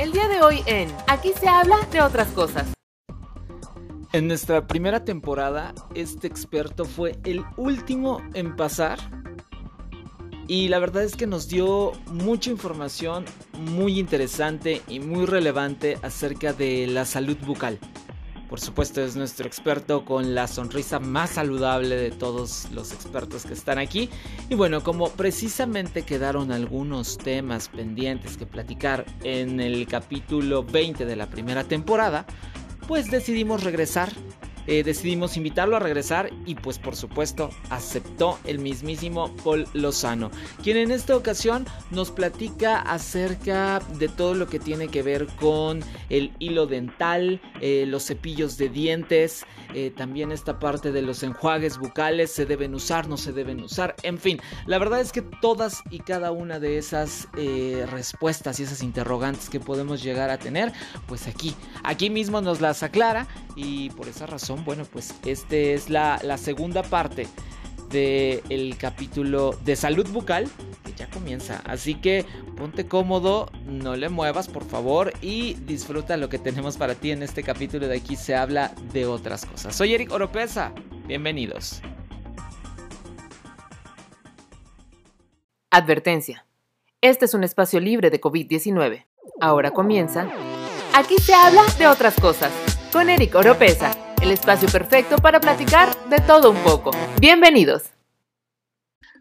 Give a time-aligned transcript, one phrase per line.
[0.00, 2.72] El día de hoy en Aquí se habla de otras cosas.
[4.14, 8.98] En nuestra primera temporada, este experto fue el último en pasar.
[10.48, 16.54] Y la verdad es que nos dio mucha información muy interesante y muy relevante acerca
[16.54, 17.78] de la salud bucal.
[18.50, 23.54] Por supuesto es nuestro experto con la sonrisa más saludable de todos los expertos que
[23.54, 24.10] están aquí.
[24.48, 31.14] Y bueno, como precisamente quedaron algunos temas pendientes que platicar en el capítulo 20 de
[31.14, 32.26] la primera temporada,
[32.88, 34.10] pues decidimos regresar
[34.70, 40.30] eh, decidimos invitarlo a regresar y pues por supuesto aceptó el mismísimo Paul Lozano,
[40.62, 45.80] quien en esta ocasión nos platica acerca de todo lo que tiene que ver con
[46.08, 49.44] el hilo dental, eh, los cepillos de dientes,
[49.74, 53.96] eh, también esta parte de los enjuagues bucales, se deben usar, no se deben usar,
[54.04, 57.26] en fin, la verdad es que todas y cada una de esas
[57.90, 60.72] respuestas y esas interrogantes que podemos llegar a tener,
[61.08, 65.90] pues aquí, aquí mismo nos las aclara y por esa razón bueno, pues este es
[65.90, 67.26] la, segunda parte
[67.90, 70.48] del capítulo de salud bucal
[70.84, 71.60] que ya comienza.
[71.64, 72.24] Así que
[72.56, 77.22] ponte cómodo, no le muevas por favor y disfruta lo que tenemos para ti en
[77.22, 79.74] este capítulo de aquí se habla de otras cosas.
[79.74, 80.72] Soy Eric Oropesa,
[81.06, 81.82] bienvenidos.
[85.70, 86.46] Advertencia.
[87.00, 89.06] Este es un espacio libre de COVID-19.
[89.40, 90.28] Ahora comienza.
[90.94, 92.52] Aquí se habla de otras cosas
[92.92, 96.90] con Eric Oropesa el espacio perfecto para platicar de todo un poco.
[97.20, 97.84] Bienvenidos.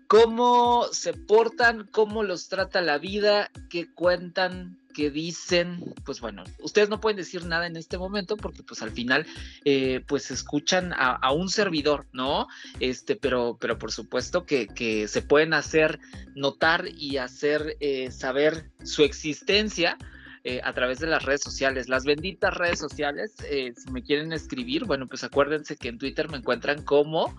[0.08, 1.88] ¿Cómo se portan?
[1.92, 3.50] ¿Cómo los trata la vida?
[3.70, 4.80] ¿Qué cuentan?
[4.96, 5.94] ¿Qué dicen?
[6.04, 9.26] Pues bueno, ustedes no pueden decir nada en este momento porque pues al final
[9.64, 12.48] eh, pues escuchan a, un servidor, ¿no?
[12.80, 16.00] Este, pero, pero por supuesto que, se pueden hacer
[16.36, 19.98] notar y hacer eh, saber su existencia
[20.44, 23.34] eh, a través de las redes sociales, las benditas redes sociales.
[23.50, 27.36] Eh, si me quieren escribir, bueno, pues acuérdense que en Twitter me encuentran como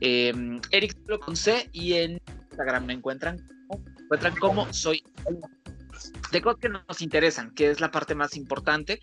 [0.00, 0.32] eh,
[0.70, 3.36] Eric con C y en Instagram me encuentran,
[3.68, 5.02] me encuentran como soy
[6.32, 9.00] de cosas que nos interesan, que es la parte más importante.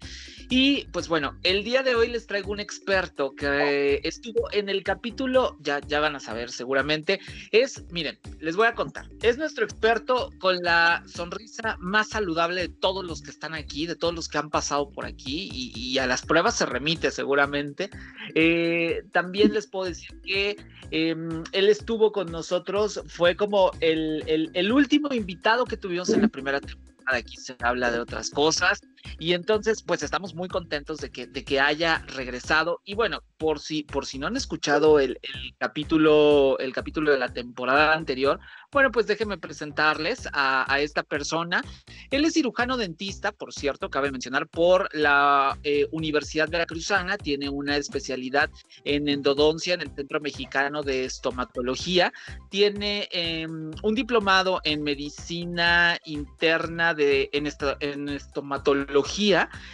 [0.50, 4.84] Y pues bueno, el día de hoy les traigo un experto que estuvo en el
[4.84, 7.20] capítulo, ya, ya van a saber seguramente,
[7.52, 12.70] es, miren, les voy a contar, es nuestro experto con la sonrisa más saludable de
[12.70, 16.06] todos los que están aquí, de todos los que han pasado por aquí y, a
[16.06, 17.90] las pruebas se remite seguramente.
[18.36, 20.58] Eh, también les puedo decir que
[20.92, 26.28] em, él estuvo con nosotros, fue como el, el, último invitado que tuvimos en la
[26.28, 28.82] primera temporada aquí se habla de otras cosas.
[29.20, 32.82] Y entonces, pues estamos muy contentos de que, de que haya regresado.
[32.86, 35.20] Y bueno, por si, por si no han escuchado el,
[35.58, 38.40] capítulo, el capítulo de la temporada anterior,
[38.72, 41.64] bueno, pues déjenme presentarles a, esta persona.
[42.12, 47.18] Él es cirujano dentista, por cierto, cabe mencionar, por la eh, Universidad Veracruzana.
[47.18, 48.50] Tiene una especialidad
[48.84, 52.12] en endodoncia en el Centro Mexicano de Estomatología.
[52.50, 57.48] Tiene em, un diplomado en medicina interna de, en,
[57.80, 58.97] en estomatología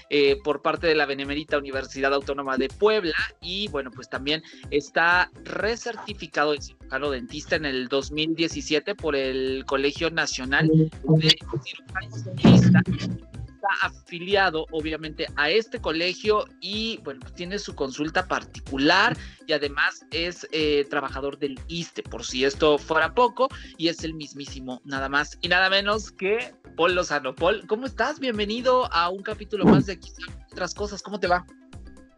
[0.09, 3.16] eh, por parte de la Benemérita Universidad Autónoma de Puebla.
[3.41, 10.09] Y bueno, pues también está recertificado de cirujano dentista en el 2017 por el Colegio
[10.09, 13.32] Nacional de Cirujanos
[13.63, 19.16] Está afiliado, obviamente, a este colegio y, bueno, pues tiene su consulta particular
[19.47, 23.47] y además es eh, trabajador del ISTE, por si esto fuera poco,
[23.78, 27.34] y es el mismísimo, nada más y nada menos que Paul Lozano.
[27.34, 28.19] Paul, ¿cómo estás?
[28.19, 31.02] Bienvenido a un capítulo más de Quizás otras cosas.
[31.02, 31.46] ¿Cómo te va?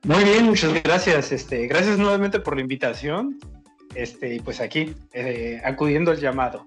[0.01, 1.31] Muy bien, muchas gracias.
[1.31, 3.39] Este, gracias nuevamente por la invitación
[3.94, 6.66] este, y pues aquí, eh, acudiendo al llamado.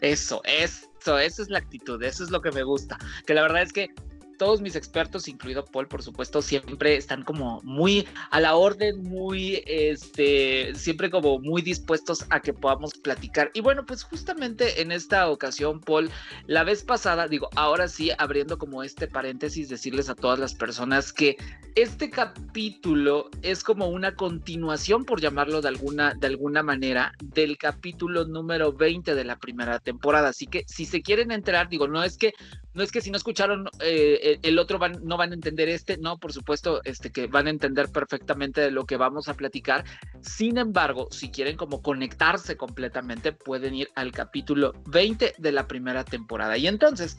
[0.00, 2.98] Eso, eso, esa es la actitud, eso es lo que me gusta.
[3.24, 3.88] Que la verdad es que
[4.36, 9.62] todos mis expertos, incluido Paul, por supuesto, siempre están como muy a la orden, muy,
[9.66, 13.50] este, siempre como muy dispuestos a que podamos platicar.
[13.54, 16.10] Y bueno, pues justamente en esta ocasión, Paul,
[16.46, 21.12] la vez pasada, digo, ahora sí, abriendo como este paréntesis, decirles a todas las personas
[21.12, 21.36] que
[21.74, 28.24] este capítulo es como una continuación, por llamarlo de alguna, de alguna manera, del capítulo
[28.24, 30.30] número 20 de la primera temporada.
[30.30, 32.32] Así que si se quieren enterar, digo, no es que
[32.76, 36.18] no es que si no escucharon eh, el otro no van a entender este, no,
[36.18, 39.84] por supuesto, este que van a entender perfectamente de lo que vamos a platicar.
[40.20, 46.04] Sin embargo, si quieren como conectarse completamente, pueden ir al capítulo 20 de la primera
[46.04, 46.56] temporada.
[46.56, 47.16] Y entonces,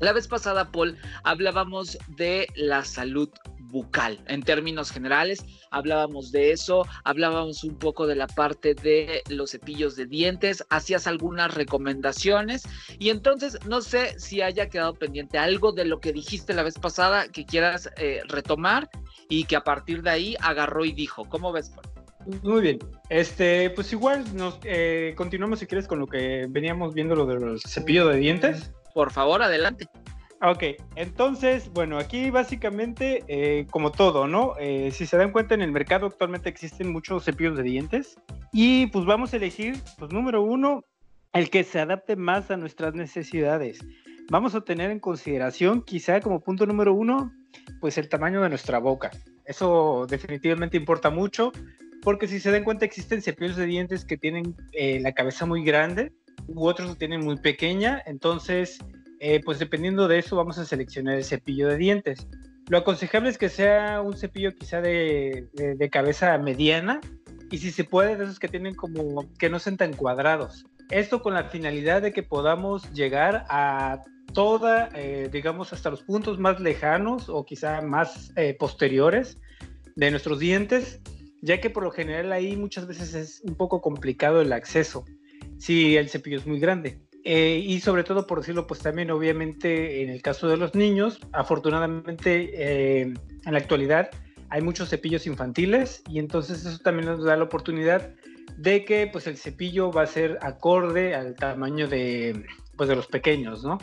[0.00, 3.30] la vez pasada, Paul, hablábamos de la salud
[3.72, 4.20] bucal.
[4.28, 9.96] En términos generales, hablábamos de eso, hablábamos un poco de la parte de los cepillos
[9.96, 12.62] de dientes, hacías algunas recomendaciones
[12.98, 16.78] y entonces no sé si haya quedado pendiente algo de lo que dijiste la vez
[16.78, 18.90] pasada que quieras eh, retomar
[19.28, 21.72] y que a partir de ahí agarró y dijo, ¿cómo ves?
[22.42, 22.78] Muy bien.
[23.08, 27.58] Este, pues igual nos eh, continuamos si quieres con lo que veníamos viendo lo del
[27.60, 28.70] cepillo de dientes.
[28.94, 29.88] Por favor, adelante.
[30.44, 30.64] Ok,
[30.96, 34.54] entonces, bueno, aquí básicamente, eh, como todo, ¿no?
[34.58, 38.16] Eh, si se dan cuenta, en el mercado actualmente existen muchos cepillos de dientes
[38.52, 40.84] y pues vamos a elegir, pues número uno,
[41.32, 43.78] el que se adapte más a nuestras necesidades.
[44.30, 47.32] Vamos a tener en consideración, quizá como punto número uno,
[47.80, 49.12] pues el tamaño de nuestra boca.
[49.44, 51.52] Eso definitivamente importa mucho,
[52.02, 55.62] porque si se dan cuenta, existen cepillos de dientes que tienen eh, la cabeza muy
[55.62, 56.10] grande
[56.48, 58.80] u otros que tienen muy pequeña, entonces
[59.24, 62.26] eh, pues dependiendo de eso vamos a seleccionar el cepillo de dientes.
[62.68, 65.48] Lo aconsejable es que sea un cepillo quizá de,
[65.92, 67.00] cabeza mediana
[67.48, 70.64] y si se puede de esos que tienen como que no sean tan cuadrados.
[70.90, 74.02] Esto con la finalidad de que podamos llegar a
[74.34, 79.38] toda, eh, digamos, hasta los puntos más lejanos o quizá más eh, posteriores
[79.94, 81.00] de nuestros dientes,
[81.42, 85.04] ya que por lo general ahí muchas veces es un poco complicado el acceso
[85.58, 86.98] si el cepillo es muy grande.
[87.24, 91.20] Eh, y sobre todo, por decirlo, pues también obviamente en el caso de los niños,
[91.32, 94.10] afortunadamente eh, en la actualidad
[94.50, 98.10] hay muchos cepillos infantiles y entonces eso también nos da la oportunidad
[98.58, 102.44] de que pues el cepillo va a ser acorde al tamaño de,
[102.76, 103.78] pues, de los pequeños, ¿no?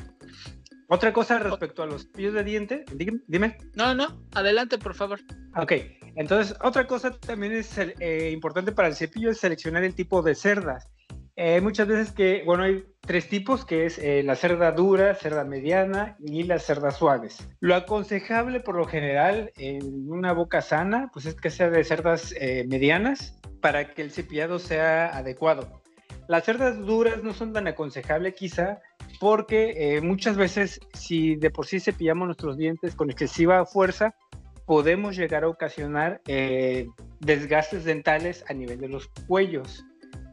[0.88, 2.86] Otra cosa respecto a los cepillos de diente,
[3.28, 3.58] dime.
[3.76, 5.20] No, no, adelante, por favor.
[5.56, 5.74] Ok,
[6.16, 10.36] entonces otra cosa también es eh, importante para el cepillo es seleccionar el tipo de
[10.36, 10.90] cerdas.
[11.62, 16.16] Muchas veces que, bueno, hay tres tipos, que es eh, la cerda dura, cerda mediana
[16.20, 17.50] y las cerdas suaves.
[17.60, 22.36] Lo aconsejable por lo general en una boca sana, pues es que sea de cerdas
[22.40, 25.82] eh, medianas para que el cepillado sea adecuado.
[26.28, 28.80] Las cerdas duras no son tan aconsejables quizá
[29.20, 34.14] porque eh, muchas veces si de por sí cepillamos nuestros dientes con excesiva fuerza,
[34.68, 36.22] podemos llegar a ocasionar
[37.22, 39.84] desgastes dentales a nivel de los cuellos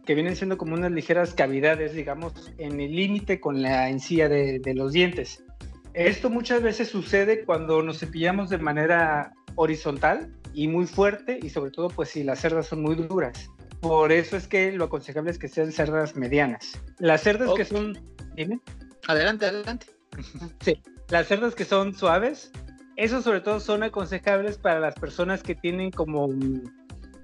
[0.07, 4.73] que vienen siendo como unas ligeras cavidades, digamos, en el límite con la encía de,
[4.75, 5.45] los dientes.
[5.93, 11.71] Esto muchas veces sucede cuando nos cepillamos de manera horizontal y muy fuerte y sobre
[11.71, 13.51] todo pues si las cerdas son muy duras.
[13.81, 16.81] Por eso es que lo aconsejable es que sean cerdas medianas.
[16.99, 17.99] Las cerdas que son...
[18.35, 18.61] Dime.
[19.09, 19.87] Adelante, adelante.
[20.61, 22.51] Sí, las cerdas que son suaves,
[22.97, 26.29] eso sobre todo son aconsejables para las personas que tienen como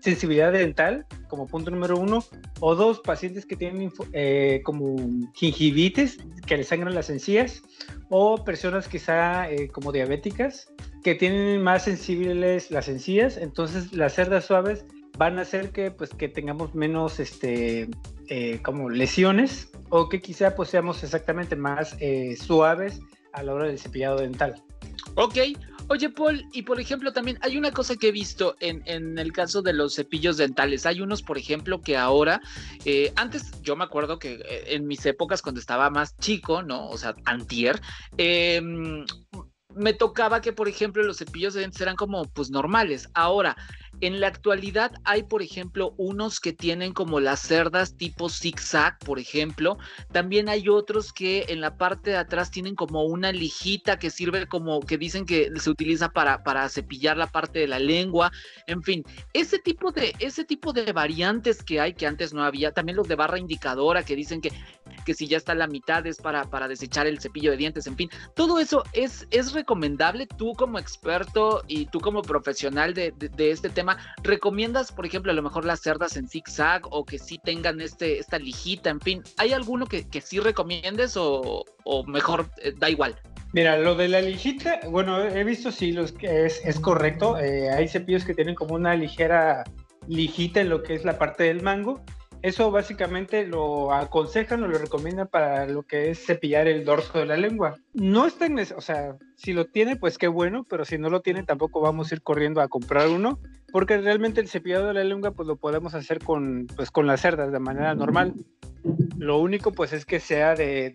[0.02, 2.24] sensibilidad dental, como punto número uno,
[2.60, 4.96] o dos, pacientes que tienen eh, como
[5.34, 7.62] gingivitis, que les sangran las encías,
[8.10, 10.72] o personas quizá eh, como diabéticas,
[11.04, 14.84] que tienen más sensibles las encías, entonces las cerdas suaves
[15.18, 17.88] van a hacer que pues que tengamos menos este
[18.28, 21.96] eh, como lesiones o que quizá pues seamos exactamente más
[22.38, 23.00] suaves
[23.32, 24.62] a la hora del cepillado dental.
[25.16, 25.36] Ok,
[25.88, 29.62] Oye, Paul, y por ejemplo, también hay una cosa que he visto en, el caso
[29.62, 30.86] de los cepillos dentales.
[30.86, 32.40] Hay unos, por ejemplo, que ahora,
[32.84, 36.88] eh, antes yo me acuerdo que eh, en mis épocas, cuando estaba más chico, ¿no?
[36.88, 37.80] O sea, antier,
[38.16, 38.60] eh,
[39.74, 43.08] me tocaba que, por ejemplo, los cepillos de dientes eran como, pues, normales.
[43.14, 43.56] Ahora,
[44.02, 49.20] en la actualidad hay, por ejemplo, unos que tienen como las cerdas tipo zigzag, por
[49.20, 49.78] ejemplo.
[50.10, 54.48] También hay otros que en la parte de atrás tienen como una lijita que sirve
[54.48, 58.32] como que dicen que se utiliza para, para cepillar la parte de la lengua.
[58.66, 62.72] En fin, ese tipo de, ese tipo de variantes que hay que antes no había.
[62.72, 64.50] También los de barra indicadora que dicen que,
[65.04, 67.86] que si ya está la mitad es para, para desechar el cepillo de dientes.
[67.86, 70.26] En fin, todo eso es, es recomendable.
[70.26, 75.42] Tú como experto y tú como profesional de este tema ¿recomiendas, por ejemplo, a lo
[75.42, 78.90] mejor las cerdas en zigzag o que sí tengan este, esta lijita?
[78.90, 81.64] En fin, ¿hay alguno que, que sí recomiendes o,
[82.06, 83.16] mejor eh, da igual?
[83.52, 87.38] Mira, lo de la lijita, bueno, he visto sí los que es, es correcto.
[87.38, 89.64] Eh, hay cepillos que tienen como una ligera
[90.08, 92.02] lijita en lo que es la parte del mango.
[92.42, 97.26] Eso básicamente lo aconsejan o lo recomiendan para lo que es cepillar el dorso de
[97.26, 97.76] la lengua.
[97.94, 101.22] No está en, o sea, si lo tiene, pues qué bueno, pero si no lo
[101.22, 103.38] tiene, tampoco vamos a ir corriendo a comprar uno
[103.72, 107.22] porque realmente el cepillado de la lengua pues lo podemos hacer con, pues, con las
[107.22, 108.34] cerdas de manera normal.
[109.16, 110.92] Lo único pues es que sea de,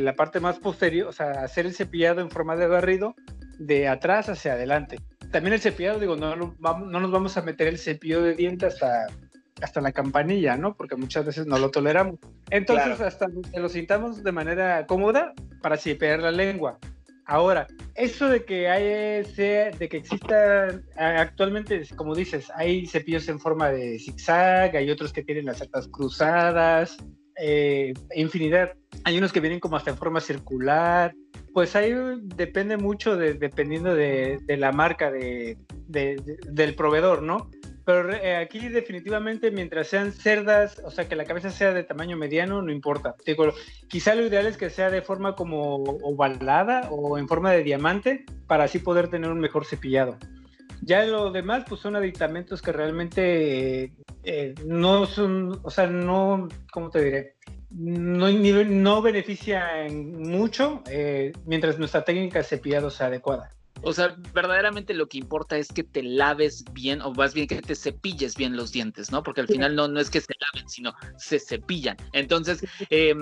[0.00, 3.14] la parte más posterior, o sea, hacer el cepillado en forma de barrido
[3.58, 5.00] de atrás hacia adelante.
[5.32, 8.74] También el cepillado, digo, no, no, no nos vamos a meter el cepillo de dientes
[8.74, 9.08] hasta,
[9.62, 10.74] hasta la campanilla, ¿no?
[10.74, 12.16] Porque muchas veces no lo toleramos.
[12.50, 16.78] Entonces, hasta que lo sintamos de manera cómoda para cepillar la lengua.
[17.26, 23.38] Ahora, eso de que hay, sea, de que exista actualmente, como dices, hay cepillos en
[23.38, 26.96] forma de zigzag, hay otros que tienen las cerdas cruzadas,
[27.38, 28.72] eh, infinidad.
[29.04, 31.14] Hay unos que vienen como hasta en forma circular.
[31.52, 31.92] Pues ahí
[32.36, 37.50] depende mucho de, dependiendo de, la marca de, del proveedor, ¿no?
[37.88, 42.18] Pero eh, aquí definitivamente mientras sean cerdas, o sea, que la cabeza sea de tamaño
[42.18, 43.14] mediano, no importa.
[43.24, 43.54] Digo,
[43.88, 48.26] quizá lo ideal es que sea de forma como ovalada o en forma de diamante
[48.46, 50.18] para así poder tener un mejor cepillado.
[50.82, 56.90] Ya lo demás, pues son aditamentos que realmente eh, no son, o sea, no, ¿cómo
[56.90, 57.36] te diré?
[57.70, 63.48] No, no benefician mucho eh, mientras nuestra técnica de cepillado sea adecuada.
[63.82, 67.62] O sea, verdaderamente lo que importa es que te laves bien, o más bien que
[67.62, 69.22] te cepilles bien los dientes, ¿no?
[69.22, 71.96] Porque al final no, no es que se laven, sino se cepillan.
[72.12, 73.14] Entonces, eh,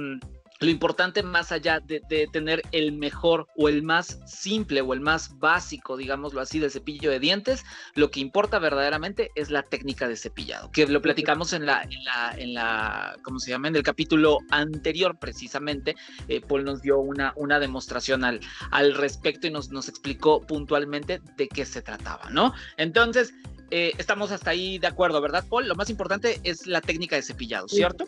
[0.61, 2.01] lo importante más allá de,
[2.33, 7.11] tener el mejor o el más simple o el más básico, digámoslo así, del cepillo
[7.11, 11.67] de dientes, lo que importa verdaderamente es la técnica de cepillado, que lo platicamos en
[11.67, 13.69] la, en la, en la ¿cómo se llama?
[13.69, 15.97] En el capítulo anterior precisamente,
[16.29, 21.21] eh, Paul nos dio una, una demostración al, al respecto y nos, nos explicó puntualmente
[21.37, 22.53] de qué se trataba, ¿no?
[22.77, 23.35] Entonces,
[23.71, 25.67] eh, estamos hasta ahí de acuerdo, ¿verdad, Paul?
[25.69, 28.05] Lo más importante es la técnica de cepillado, ¿cierto?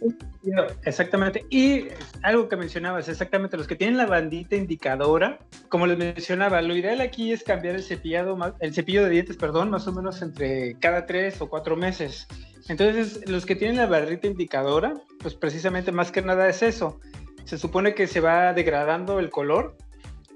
[0.84, 1.44] Exactamente.
[1.50, 1.86] Y
[2.22, 5.38] algo que mencionabas, exactamente, los que tienen la bandita indicadora,
[5.68, 9.70] como les mencionaba, lo ideal aquí es cambiar el cepillado, el cepillo de dientes, perdón,
[9.70, 12.28] más o menos entre cada tres o cuatro meses.
[12.68, 17.00] Entonces, los que tienen la barrita indicadora, pues precisamente más que nada es eso.
[17.44, 19.76] Se supone que se va degradando el color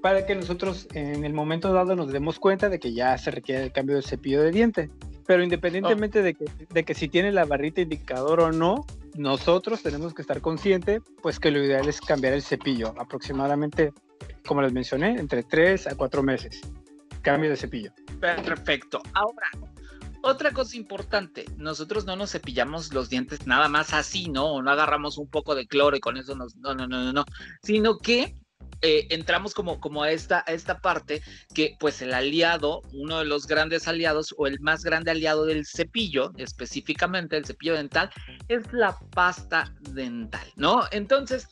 [0.01, 3.63] para que nosotros en el momento dado nos demos cuenta de que ya se requiere
[3.63, 4.89] el cambio de cepillo de diente.
[5.25, 10.13] Pero independientemente de, que, de que si tiene la barrita indicador o no, nosotros tenemos
[10.13, 13.93] que estar conscientes, pues que lo ideal es cambiar el cepillo, aproximadamente,
[14.45, 16.61] como les mencioné, entre 3 a 4 meses.
[17.21, 17.91] Cambio de cepillo.
[18.19, 19.01] Perfecto.
[19.13, 19.47] Ahora,
[20.23, 24.53] otra cosa importante, nosotros no nos cepillamos los dientes nada más así, ¿no?
[24.53, 26.55] O no agarramos un poco de cloro y con eso nos...
[26.57, 27.25] No, no, no, no, no.
[27.61, 28.35] Sino que
[28.85, 31.21] eh, entramos como, como a, esta, a esta parte
[31.53, 35.65] que pues el aliado, uno de los grandes aliados o el más grande aliado del
[35.65, 38.09] cepillo, específicamente el cepillo dental,
[38.49, 40.83] es la pasta dental, ¿no?
[40.91, 41.47] Entonces,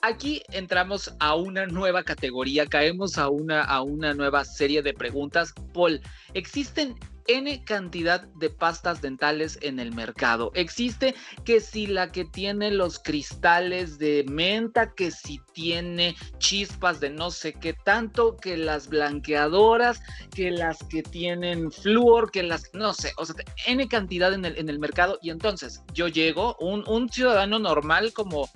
[0.00, 5.52] aquí entramos a una nueva categoría, caemos a una, a una nueva serie de preguntas.
[5.74, 6.00] Paul,
[6.32, 6.96] ¿existen
[7.26, 10.50] N cantidad de pastas dentales en el mercado.
[10.54, 17.10] Existe que si la que tiene los cristales de menta, que si tiene chispas de
[17.10, 20.00] no sé qué tanto, que las blanqueadoras,
[20.34, 23.36] que las que tienen flúor, que las, no sé, o sea,
[23.66, 25.18] N cantidad en el, en el mercado.
[25.22, 28.48] Y entonces yo llego, un, un ciudadano normal como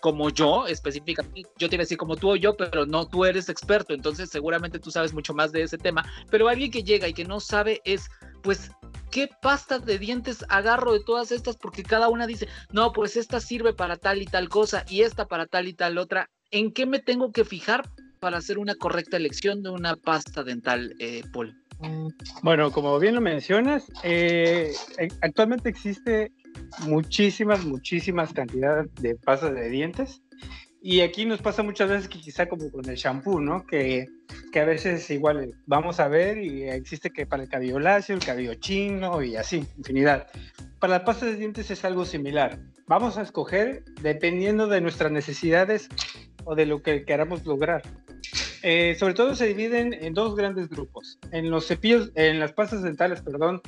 [0.00, 3.24] como yo, específicamente, yo te iba a decir como tú o yo, pero no, tú
[3.24, 7.08] eres experto, entonces seguramente tú sabes mucho más de ese tema, pero alguien que llega
[7.08, 8.08] y que no sabe es,
[8.42, 8.70] pues,
[9.10, 11.56] ¿qué pasta de dientes agarro de todas estas?
[11.56, 15.26] Porque cada una dice, no, pues esta sirve para tal y tal cosa y esta
[15.26, 16.28] para tal y tal otra.
[16.50, 17.88] ¿En qué me tengo que fijar
[18.20, 21.54] para hacer una correcta elección de una pasta dental, eh, Paul?
[22.42, 24.72] Bueno, como bien lo mencionas, eh,
[25.20, 26.32] actualmente existe
[26.86, 30.22] muchísimas, muchísimas cantidades de pastas de dientes.
[30.82, 33.66] Y aquí nos pasa muchas veces que quizá como con el shampoo, ¿no?
[33.66, 34.06] Que,
[34.52, 38.24] que a veces igual vamos a ver y existe que para el cabello lacio, el
[38.24, 40.28] cabello chino y así, infinidad.
[40.78, 42.60] Para la pasta de dientes es algo similar.
[42.86, 45.88] Vamos a escoger dependiendo de nuestras necesidades
[46.44, 47.82] o de lo que queramos lograr.
[48.62, 51.18] Eh, sobre todo se dividen en dos grandes grupos.
[51.32, 53.60] En los cepillos, en las pastas dentales, perdón,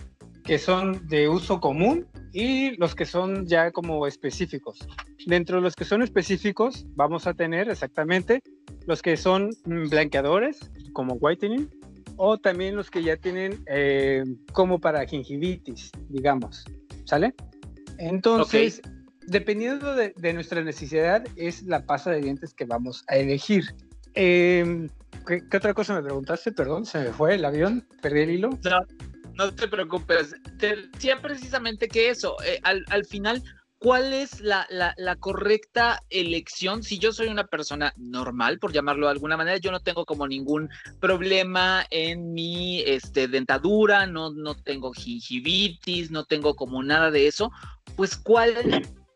[0.49, 4.79] que son de uso común y los que son ya como específicos.
[5.27, 8.43] Dentro de los que son específicos vamos a tener exactamente
[8.87, 11.69] los que son mm, blanqueadores como whitening
[12.17, 14.25] o también los que ya tienen eh,
[14.55, 16.65] como para gingivitis, digamos.
[17.05, 17.35] ¿Sale?
[17.99, 18.81] Entonces,
[19.27, 23.65] dependiendo de, nuestra necesidad, es la pasta de dientes que vamos a elegir.
[24.15, 24.89] Em,
[25.27, 26.53] ¿qué, otra cosa me preguntaste?
[26.53, 28.81] Perdón, se me fue el avión, perdí el hilo no
[29.55, 30.35] te preocupes.
[30.59, 33.43] Te decía precisamente que eso, eh, al, final,
[33.79, 34.67] ¿cuál es la,
[35.21, 36.83] correcta elección?
[36.83, 40.27] Si yo soy una persona normal, por llamarlo de alguna manera, yo no tengo como
[40.27, 40.69] ningún
[41.01, 47.53] problema en mi este, dentadura, no, no tengo gingivitis, no tengo como nada de eso,
[47.97, 48.57] pues ¿cuál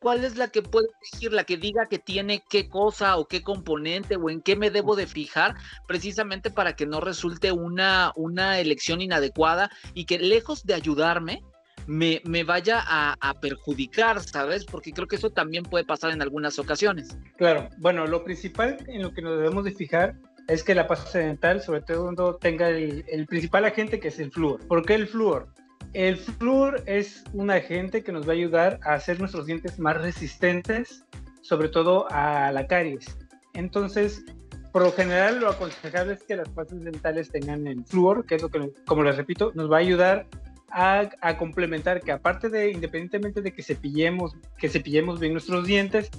[0.02, 3.42] cuál es la que puedo elegir, la que diga que tiene qué cosa o qué
[3.42, 5.54] componente o en qué me debo de fijar,
[5.86, 11.42] precisamente para que no resulte una, una elección inadecuada y que lejos de ayudarme,
[11.86, 14.64] me, me vaya a, a, perjudicar, ¿sabes?
[14.64, 17.16] Porque creo que eso también puede pasar en algunas ocasiones.
[17.36, 20.14] Claro, bueno, lo principal en lo que nos debemos de fijar
[20.46, 24.30] es que la pasta dental, sobre todo, tenga el, el principal agente que es el
[24.30, 24.64] flúor.
[24.68, 25.48] ¿Por qué el flúor?
[25.92, 30.00] El flúor es un agente que nos va a ayudar a hacer nuestros dientes más
[30.00, 31.04] resistentes,
[31.42, 33.18] sobre todo a la caries.
[33.52, 34.24] Entonces,
[34.72, 38.42] por lo general, lo aconsejable es que las pastas dentales tengan el flúor, que es
[38.42, 40.26] lo que, como les repito, nos va a ayudar
[40.70, 46.10] a, complementar que aparte de, independientemente de que cepillemos, que cepillemos bien nuestros dientes,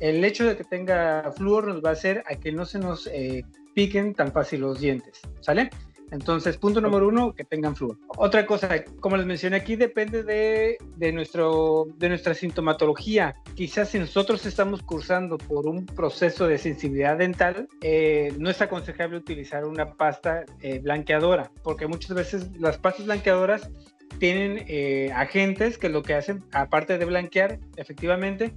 [0.00, 3.06] el hecho de que tenga flúor nos va a hacer a que no se nos
[3.06, 5.70] eh, piquen tan fácil los dientes, ¿sale?
[6.12, 7.98] Entonces, punto número uno, que tengan flúor.
[8.18, 13.34] Otra cosa, como les mencioné aquí, depende de, nuestro, de nuestra sintomatología.
[13.54, 19.16] Quizás si nosotros estamos cursando por un proceso de sensibilidad dental, eh, no es aconsejable
[19.16, 23.70] utilizar una pasta eh, blanqueadora, porque muchas veces las pastas blanqueadoras
[24.18, 28.52] tienen eh, agentes que lo que hacen, aparte de blanquear, efectivamente,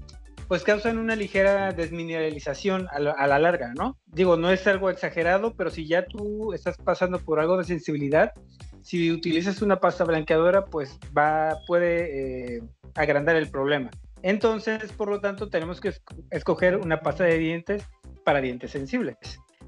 [0.47, 3.97] pues causan una ligera desmineralización a la, larga, ¿no?
[4.05, 8.31] Digo, no es algo exagerado, pero si ya tú estás pasando por algo de sensibilidad,
[8.81, 12.61] si utilizas una pasta blanqueadora, pues va, puede eh,
[12.93, 13.89] agrandar el problema.
[14.21, 15.93] Entonces, por lo tanto, tenemos que
[16.31, 17.87] escoger una pasta de dientes
[18.23, 19.17] para dientes sensibles.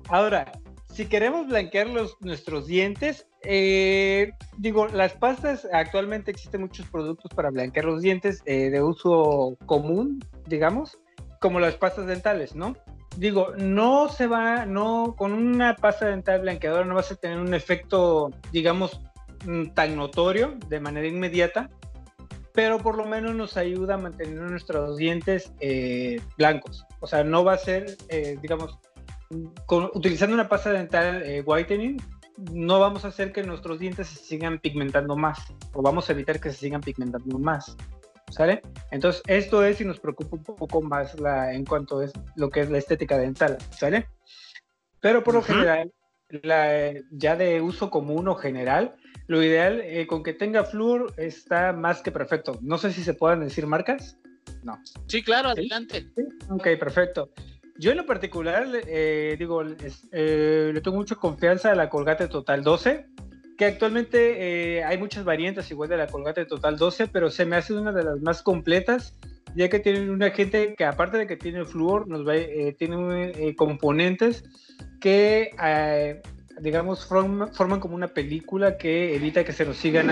[0.10, 0.52] Ahora,
[0.94, 7.50] si queremos blanquear los, nuestros dientes, eh, digo, las pastas, actualmente existen muchos productos para
[7.50, 10.98] blanquear los dientes eh, de uso común, digamos,
[11.40, 12.76] como las pastas dentales, ¿no?
[13.16, 17.54] Digo, no se va, no, con una pasta dental blanqueadora no vas a tener un
[17.54, 19.00] efecto, digamos,
[19.46, 21.70] mm, tan notorio de manera inmediata,
[22.54, 26.86] pero por lo menos nos ayuda a mantener nuestros dientes eh, blancos.
[27.02, 27.96] O sea, no va a ser,
[28.42, 28.80] digamos,
[29.94, 31.98] utilizando una pasta dental eh, whitening,
[32.54, 35.40] no vamos a hacer que nuestros dientes se sigan pigmentando más,
[35.74, 37.76] o vamos a evitar que se sigan pigmentando más.
[38.30, 38.62] ¿Sale?
[38.92, 42.60] Entonces, esto es y nos preocupa un poco más la, en cuanto es lo que
[42.60, 44.10] es la estética dental, ¿sale?
[45.00, 45.94] Pero por lo general,
[46.44, 51.72] la, ya de uso común o general, lo ideal eh, con que tenga flúor está
[51.72, 52.60] más que perfecto.
[52.62, 54.18] No sé si se puedan decir marcas.
[54.64, 54.78] No.
[55.08, 56.08] Sí, claro, adelante.
[56.50, 57.30] Ok, perfecto.
[57.80, 59.62] Yo en lo particular, eh, digo,
[60.12, 63.06] eh, le tengo mucha confianza a la Colgate Total 12,
[63.56, 67.56] que actualmente eh, hay muchas variantes igual de la Colgate Total 12, pero se me
[67.56, 69.16] hace una de las más completas,
[69.56, 72.34] ya que tiene una gente que aparte de que tiene flúor, nos va,
[72.78, 74.44] tiene componentes
[75.00, 75.52] que,
[76.60, 80.10] digamos, forman, como una película que evita que se nos sigan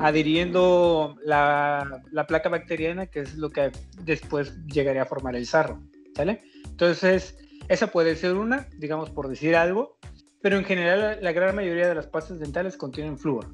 [0.00, 5.80] adhiriendo la, la placa bacteriana, que es lo que después llegaría a formar el sarro,
[6.14, 6.42] ¿sale?
[6.70, 7.36] Entonces,
[7.68, 9.98] esa puede ser una, digamos por decir algo,
[10.42, 13.46] pero en general la gran mayoría de las pastas dentales contienen flúor.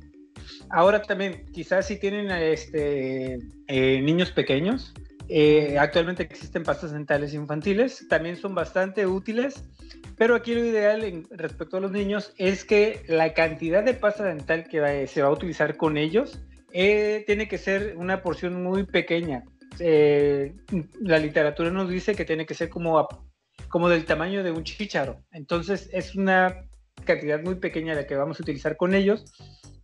[0.71, 4.93] Ahora también, quizás si tienen este, eh, niños pequeños,
[5.29, 9.63] eh, actualmente existen pastas dentales infantiles, también son bastante útiles,
[10.17, 14.67] pero aquí lo ideal respecto a los niños es que la cantidad de pasta dental
[14.69, 16.41] que se va a utilizar con ellos
[16.73, 19.45] eh, tiene que ser una porción muy pequeña.
[19.81, 20.55] Eh,
[21.01, 23.09] la literatura nos dice que tiene que ser como,
[23.69, 25.25] como del tamaño de un chícharo.
[25.33, 26.65] Entonces es una
[27.05, 29.25] cantidad muy pequeña la que vamos a utilizar con ellos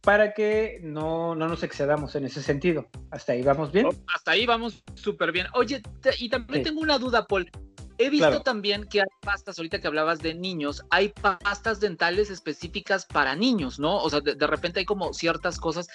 [0.02, 2.88] para que no, no nos excedamos en ese sentido.
[3.10, 3.86] ¿Hasta ahí vamos bien?
[3.86, 5.46] Oh, hasta ahí vamos súper bien.
[5.54, 5.82] Oye,
[6.18, 7.50] y también tengo una duda, Paul.
[7.98, 13.06] He visto también que hay pastas, ahorita que hablabas de niños, hay pastas dentales específicas
[13.06, 13.96] para niños, ¿no?
[13.96, 15.88] O sea, de, de repente hay como ciertas cosas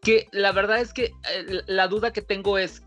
[0.00, 2.82] que la verdad es que eh, la duda que tengo es,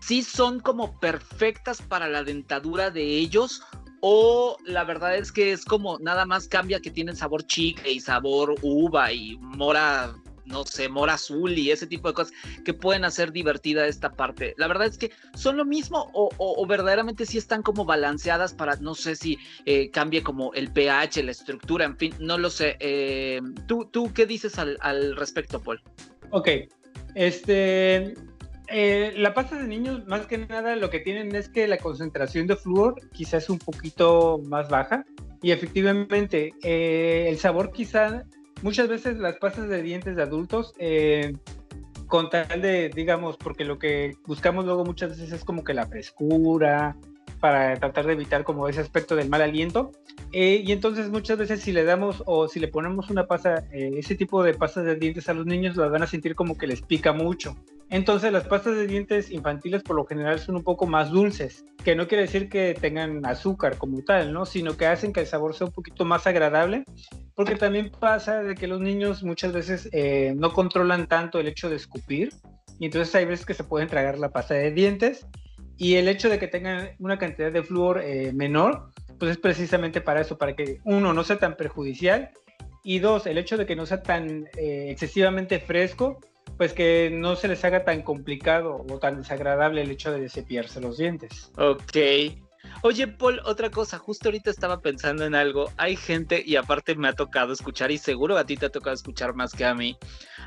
[0.00, 3.62] sí son como perfectas para la dentadura de ellos
[4.00, 8.00] o la verdad es que es como nada más cambia que tienen sabor chicle y
[8.00, 10.14] sabor uva y mora
[10.46, 12.34] no sé, mora azul y ese tipo de cosas
[12.64, 14.54] que pueden hacer divertida esta parte.
[14.56, 18.94] La verdad es que son lo mismo o, verdaderamente sí están como balanceadas para, no
[18.94, 22.76] sé si eh, cambie como el pH, la estructura, en fin, no lo sé.
[22.80, 25.80] Eh, ¿tú, ¿Tú qué dices al, al respecto, Paul?
[26.30, 26.48] Ok,
[27.14, 28.14] este,
[28.68, 32.46] eh, la pasta de niños, más que nada, lo que tienen es que la concentración
[32.46, 35.04] de flúor quizás es un poquito más baja.
[35.42, 38.24] Y efectivamente, eh, el sabor quizá,
[38.62, 41.34] muchas veces las pastas de dientes de adultos, eh,
[42.06, 45.86] con tal de, digamos, porque lo que buscamos luego muchas veces es como que la
[45.86, 46.96] frescura,
[47.40, 49.92] para tratar de evitar como ese aspecto del mal aliento.
[50.32, 54.42] y entonces muchas veces si le damos o si le ponemos una pasta, ese tipo
[54.42, 57.12] de pastas de dientes a los niños, las van a sentir como que les pica
[57.12, 57.56] mucho.
[57.94, 61.94] Entonces las pastas de dientes infantiles por lo general son un poco más dulces, que
[61.94, 64.46] no quiere decir que tengan azúcar como tal, ¿no?
[64.46, 66.82] Sino que hacen que el sabor sea un poquito más agradable,
[67.36, 71.70] porque también pasa de que los niños muchas veces eh, no controlan tanto el hecho
[71.70, 72.30] de escupir,
[72.80, 75.28] y entonces hay veces que se pueden tragar la pasta de dientes,
[75.76, 80.00] y el hecho de que tengan una cantidad de flúor eh, menor, pues es precisamente
[80.00, 82.32] para eso, para que uno no sea tan perjudicial
[82.82, 86.18] y dos, el hecho de que no sea tan eh, excesivamente fresco,
[86.56, 90.80] pues que no se les haga tan complicado o tan desagradable el hecho de cepillarse
[90.80, 91.50] los dientes.
[91.56, 91.96] Ok,
[92.82, 95.70] Oye, Paul, otra cosa, justo ahorita estaba pensando en algo.
[95.76, 98.94] Hay gente, y aparte me ha tocado escuchar, y seguro a ti te ha tocado
[98.94, 99.96] escuchar más que a mí.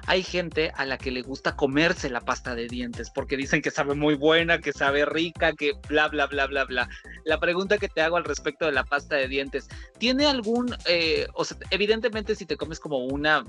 [0.06, 3.72] Hay gente a la que le gusta comerse la pasta de dientes porque dicen que
[3.72, 6.88] sabe muy buena, que sabe rica, que bla, bla, bla, bla, bla.
[7.26, 9.68] La pregunta que te hago al respecto de la pasta de dientes,
[9.98, 13.44] ¿tiene algún, eh, o sea, evidentemente si te comes como una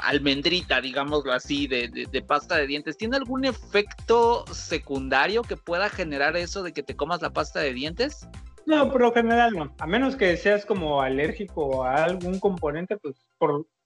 [0.00, 6.36] almendrita, digámoslo así, de, de, pasta de dientes, ¿tiene algún efecto secundario que pueda generar
[6.36, 8.28] eso de que te comas la pasta de dientes?
[8.66, 9.74] No, por lo general no.
[9.78, 13.16] A menos que seas como alérgico a algún componente, pues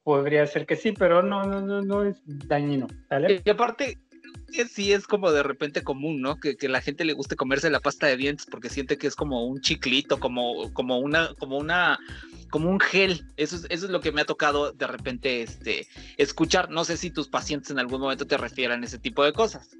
[0.02, 2.86] podría ser que sí, pero no, no, no, no es dañino.
[3.44, 3.98] Y aparte,
[4.64, 6.36] sí es como de repente común, ¿no?
[6.36, 9.14] Que, que, la gente le guste comerse la pasta de dientes porque siente que es
[9.14, 11.98] como un chiclito, como, como una, como una,
[12.50, 13.24] como un gel.
[13.36, 16.70] Eso es, eso es lo que me ha tocado de repente este, escuchar.
[16.70, 19.76] No sé si tus pacientes en algún momento te refieran a ese tipo de cosas.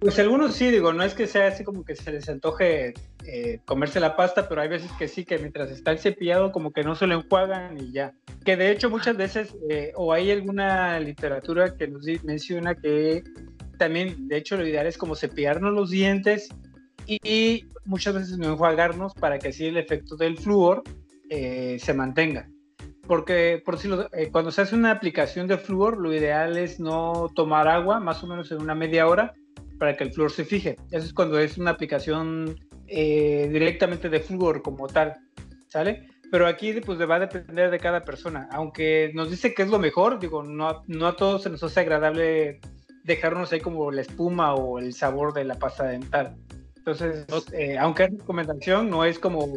[0.00, 2.94] Pues algunos sí, digo, no es que sea así como que se les antoje
[3.26, 6.72] eh, comerse la pasta, pero hay veces que sí, que mientras está el cepillado como
[6.72, 8.14] que no se lo enjuagan y ya.
[8.42, 13.22] Que de hecho muchas veces, eh, o hay alguna literatura que nos menciona que
[13.80, 16.50] también, de hecho, lo ideal es como cepillarnos los dientes
[17.06, 20.82] y, muchas veces no enjuagarnos para que así el efecto del flúor
[21.30, 22.46] eh, se mantenga.
[23.06, 23.88] Porque por si
[24.30, 28.26] cuando se hace una aplicación de flúor, lo ideal es no tomar agua más o
[28.26, 29.32] menos en una media hora
[29.78, 30.76] para que el flúor se fije.
[30.90, 32.54] Eso es cuando es una aplicación
[32.86, 35.16] eh, directamente de flúor como tal,
[35.68, 36.06] ¿sale?
[36.30, 38.46] Pero aquí pues va a depender de cada persona.
[38.52, 41.80] Aunque nos dice que es lo mejor, digo, no, no a todos se nos hace
[41.80, 42.60] agradable
[43.04, 46.36] dejarnos ahí como la espuma o el sabor de la pasta dental.
[46.76, 49.48] Entonces, eh, aunque es recomendación, no es como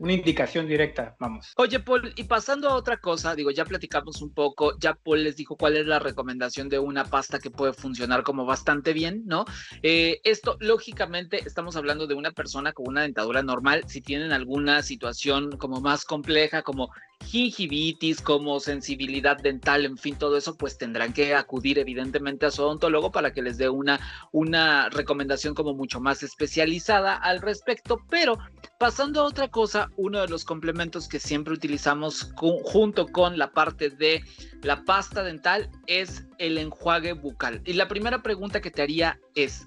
[0.00, 1.52] una indicación directa, vamos.
[1.56, 5.36] Oye, Paul, y pasando a otra cosa, digo, ya platicamos un poco, ya Paul les
[5.36, 9.44] dijo cuál es la recomendación de una pasta que puede funcionar como bastante bien, ¿no?
[9.82, 14.82] Eh, esto, lógicamente, estamos hablando de una persona con una dentadura normal, si tienen alguna
[14.82, 16.90] situación como más compleja, como
[17.24, 22.62] gingivitis, como sensibilidad dental, en fin, todo eso, pues tendrán que acudir evidentemente a su
[22.62, 24.00] odontólogo para que les dé una,
[24.32, 27.98] una recomendación como mucho más especializada al respecto.
[28.08, 28.38] Pero
[28.78, 33.90] pasando a otra cosa, uno de los complementos que siempre utilizamos junto con la parte
[33.90, 34.22] de
[34.62, 37.62] la pasta dental es el enjuague bucal.
[37.64, 39.66] Y la primera pregunta que te haría es,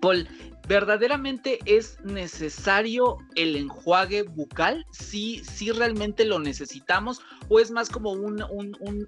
[0.00, 0.28] Paul,
[0.68, 4.86] ¿verdaderamente es necesario el enjuague bucal?
[4.90, 7.20] ¿Sí, sí realmente lo necesitamos?
[7.48, 8.42] ¿O es más como un,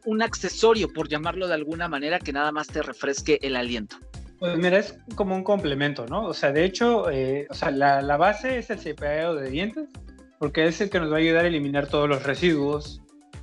[0.04, 3.96] un, accesorio, por llamarlo de alguna manera, que nada más te refresque el aliento?
[4.38, 6.26] Pues mira, es como un complemento, ¿no?
[6.26, 9.88] O sea, de hecho, eh, o sea, la, la, base es el cepillado de dientes,
[10.38, 13.00] porque es el que nos va a ayudar a eliminar todos los residuos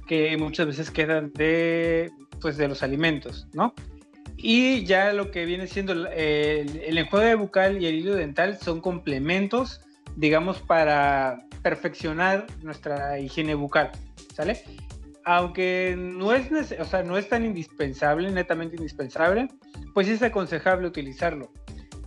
[0.07, 3.73] que muchas veces quedan de, pues, de los alimentos, ¿no?
[4.43, 8.81] Y ya lo que viene siendo el, el, enjuague bucal y el hilo dental son
[8.81, 9.81] complementos,
[10.15, 13.91] digamos, para perfeccionar nuestra higiene bucal,
[14.33, 14.63] ¿sale?
[15.25, 16.49] Aunque no es,
[16.79, 19.47] o sea, no es tan indispensable, netamente indispensable,
[19.93, 21.51] pues es aconsejable utilizarlo.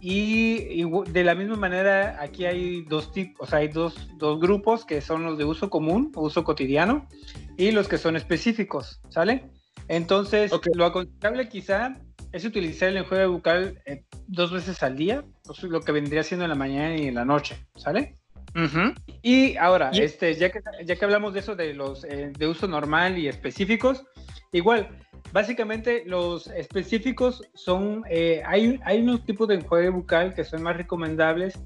[0.01, 4.85] Y, de la misma manera, aquí hay dos tipos, o sea, hay dos, dos, grupos
[4.85, 7.07] que son los de uso común, uso cotidiano,
[7.57, 9.49] y los que son específicos, ¿sale?
[9.89, 11.95] Entonces, lo aconsejable quizá
[12.35, 15.25] es utilizar el enjuague bucal eh, dos veces al día,
[15.63, 18.17] lo que vendría siendo en la mañana y en la noche, ¿sale?
[19.23, 22.67] Y ahora, este, ya, que, ya que hablamos de eso de los eh, de uso
[22.67, 24.05] normal y específicos,
[24.51, 24.89] igual,
[25.33, 30.77] básicamente los específicos son, eh, hay, hay unos tipos de enjuague bucal que son más
[30.77, 31.61] recomendables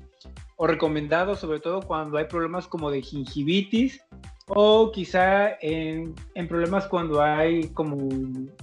[0.58, 4.02] o recomendados sobre todo cuando hay problemas como de gingivitis
[4.48, 6.14] o quizá en,
[6.48, 8.08] problemas cuando hay como,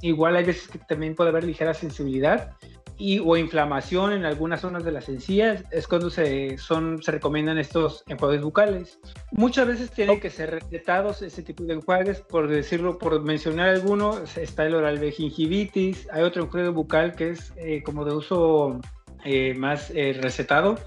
[0.02, 2.54] igual hay veces que también puede haber ligera sensibilidad
[2.98, 7.58] y, o inflamación en algunas zonas de las encías, es cuando se, son, se recomiendan
[7.58, 9.00] estos enjuagues bucales.
[9.32, 14.18] Muchas veces tienen que ser recetados ese tipo de enjuagues, por decirlo, por mencionar alguno,
[14.38, 18.80] está el oral de gingivitis, hay otro enjuague bucal que es eh, como de uso
[19.26, 20.78] eh, más eh, recetado,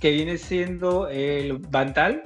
[0.00, 2.22] que viene siendo el Bantal,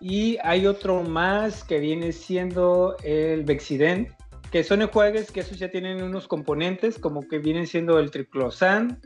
[0.00, 4.08] y hay otro más que viene siendo el Bexident,
[4.50, 9.00] que son enjuagues que esos ya tienen unos componentes, como que vienen siendo el triclosan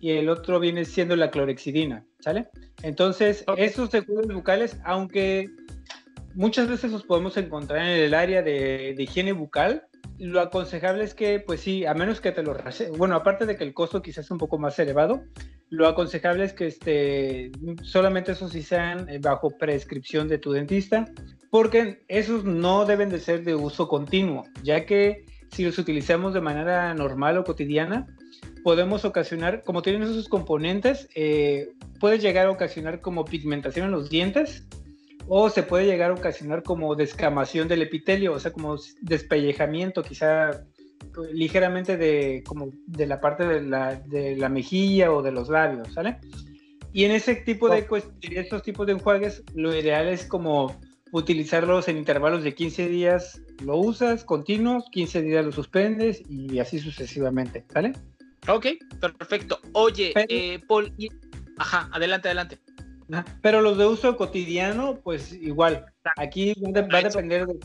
[0.00, 2.48] y el otro viene siendo la clorexidina, ¿sale?
[2.82, 5.48] Entonces, esos enjuagues bucales, aunque
[6.34, 9.86] muchas veces los podemos encontrar en el área de, de, higiene bucal,
[10.18, 12.56] lo aconsejable es que, pues sí, a menos que te lo...
[12.96, 15.22] Bueno, aparte de que el costo quizás es un poco más elevado,
[15.70, 17.52] lo aconsejable es que este,
[17.82, 21.06] solamente esos sí sean eh, bajo prescripción de tu dentista,
[21.50, 26.40] porque esos no deben de ser de uso continuo, ya que si los utilizamos de
[26.40, 28.06] manera normal o cotidiana,
[28.62, 34.10] podemos ocasionar, como tienen esos componentes, eh, puede llegar a ocasionar como pigmentación en los
[34.10, 34.66] dientes
[35.26, 40.64] o se puede llegar a ocasionar como descamación del epitelio, o sea, como despellejamiento quizá
[41.32, 45.92] ligeramente de, como de la parte de la, de la mejilla o de los labios,
[45.92, 46.18] ¿sale?
[46.92, 47.86] Y en ese tipo de,
[48.22, 50.80] estos tipos de enjuagues, lo ideal es como
[51.12, 56.78] utilizarlos en intervalos de 15 días, lo usas continuos, 15 días lo suspendes y así
[56.78, 57.92] sucesivamente, ¿sale?
[58.46, 58.66] Ok,
[59.00, 59.60] perfecto.
[59.72, 60.92] Oye, eh, Paul,
[61.58, 62.58] ajá, adelante, adelante.
[63.42, 67.58] Pero los de uso cotidiano, pues igual, aquí va a depender de,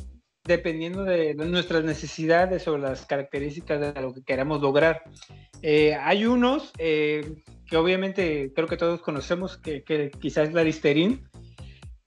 [0.46, 5.04] dependiendo de nuestras necesidades o las características de lo que queramos lograr.
[5.62, 11.24] Eh, hay unos eh, que obviamente creo que todos conocemos, que, que quizás la Listerine,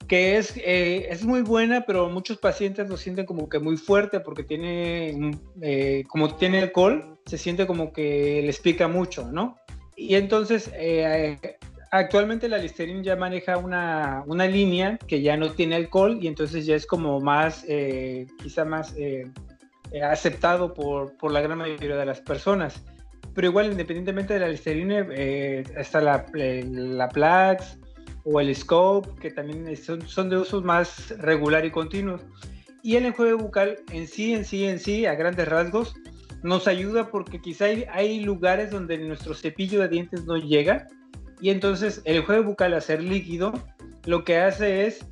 [0.07, 4.19] que es, eh, es muy buena, pero muchos pacientes lo sienten como que muy fuerte
[4.19, 5.31] porque tiene,
[6.07, 9.57] como tiene alcohol, se siente como que les pica mucho, ¿no?
[9.95, 10.71] Y entonces
[11.97, 16.65] actualmente la Listerine ya maneja una, una, línea que ya no tiene alcohol y entonces
[16.65, 19.31] ya es como más, eh, quizá más eh,
[19.91, 22.83] eh, aceptado por, por, la gran mayoría de las personas.
[23.33, 27.77] Pero igual, independientemente de la Listerine, está la, la Plax
[28.23, 32.21] o el Scope, que también son, son de usos más regular y continuos.
[32.81, 35.93] Y el enjuague bucal en sí, en sí, en sí, a grandes rasgos,
[36.41, 40.87] nos ayuda porque quizá hay, hay lugares donde nuestro cepillo de dientes no llega
[41.39, 43.53] y entonces el juego bucal a ser líquido
[44.05, 45.05] lo que hace es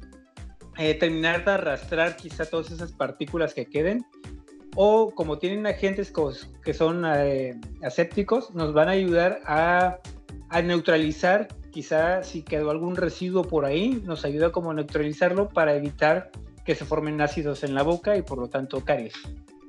[0.77, 4.05] eh, terminar de arrastrar quizá todas esas partículas que queden
[4.75, 6.13] o como tienen agentes
[6.63, 9.99] que son eh, asépticos, nos van a ayudar a,
[10.63, 16.31] neutralizar, quizá si quedó algún residuo por ahí, nos ayuda como a neutralizarlo para evitar
[16.65, 19.13] que se formen ácidos en la boca y por lo tanto caries.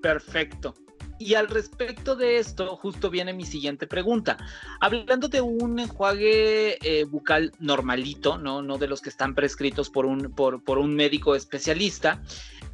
[0.03, 0.75] Perfecto.
[1.19, 4.37] Y al respecto de esto, justo viene mi siguiente pregunta.
[4.81, 8.63] Hablando de un enjuague eh, bucal normalito, ¿no?
[8.63, 12.23] no de los que están prescritos por un, por, por un médico especialista,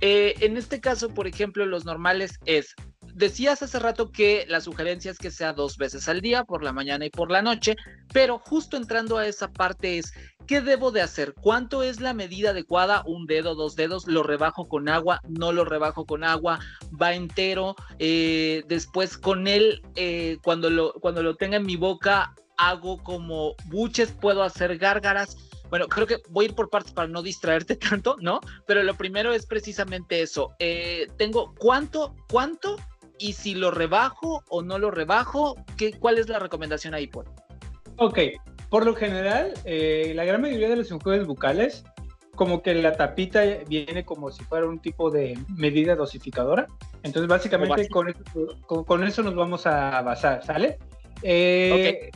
[0.00, 2.74] eh, en este caso, por ejemplo, los normales es
[3.14, 6.72] decías hace rato que la sugerencia es que sea dos veces al día, por la
[6.72, 7.76] mañana y por la noche,
[8.12, 10.12] pero justo entrando a esa parte es,
[10.46, 11.34] ¿qué debo de hacer?
[11.34, 13.02] ¿Cuánto es la medida adecuada?
[13.06, 14.06] ¿Un dedo, dos dedos?
[14.06, 15.20] ¿Lo rebajo con agua?
[15.28, 16.60] ¿No lo rebajo con agua?
[17.00, 17.74] ¿Va entero?
[17.98, 23.54] Eh, después con él, eh, cuando, lo, cuando lo tenga en mi boca, hago como
[23.66, 25.36] buches, puedo hacer gárgaras.
[25.70, 28.40] Bueno, creo que voy a ir por partes para no distraerte tanto, ¿no?
[28.66, 30.54] Pero lo primero es precisamente eso.
[30.58, 32.76] Eh, tengo cuánto, cuánto
[33.22, 37.26] y si lo rebajo o no lo rebajo, ¿qué, ¿cuál es la recomendación ahí, Paul?
[37.96, 38.18] Ok,
[38.68, 41.84] por lo general, eh, la gran mayoría de los enjuagues bucales,
[42.34, 46.66] como que la tapita viene como si fuera un tipo de medida dosificadora.
[47.04, 48.20] Entonces, básicamente con eso,
[48.66, 50.78] con, eso, nos vamos a basar, ¿sale?
[51.22, 52.10] Eh,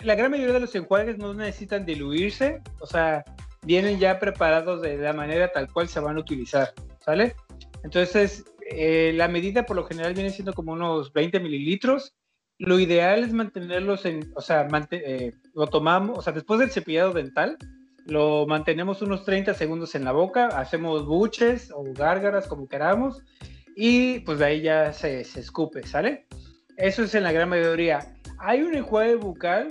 [0.00, 3.24] la gran mayoría de los enjuagues no necesitan diluirse, o sea,
[3.62, 7.34] vienen ya preparados de la manera tal cual se van a utilizar, ¿sale?
[7.82, 12.14] Entonces, eh, la medida por lo general viene siendo como unos 20 mililitros.
[12.58, 17.12] Lo ideal es mantenerlos en, o sea, eh, lo tomamos, o sea, después del cepillado
[17.12, 17.56] dental,
[18.06, 23.22] lo mantenemos unos 30 segundos en la boca, hacemos buches o gárgaras, como queramos,
[23.74, 26.26] y pues de ahí ya se, escupe, ¿sale?
[26.76, 28.14] Eso es en la gran mayoría.
[28.38, 29.68] Hay un enjuague bucal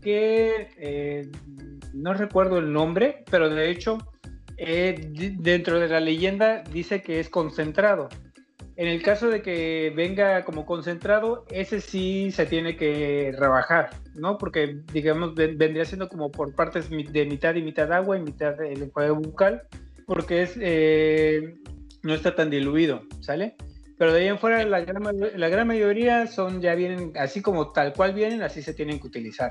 [0.00, 1.30] que eh,
[1.92, 3.98] no recuerdo el nombre, pero de hecho
[5.38, 8.08] dentro de la leyenda dice que es concentrado.
[8.80, 14.38] En el caso de que venga como concentrado, ese sí se tiene que rebajar, ¿no?
[14.38, 18.84] Porque, digamos, vendría siendo como por partes de mitad y mitad agua y mitad el
[18.84, 19.64] enjuague bucal,
[20.06, 21.56] porque es, eh,
[22.02, 23.54] no está tan diluido, ¿sale?
[23.98, 25.02] Pero de ahí en fuera, la gran,
[25.36, 29.08] la gran mayoría son ya vienen así como tal cual vienen, así se tienen que
[29.08, 29.50] utilizar.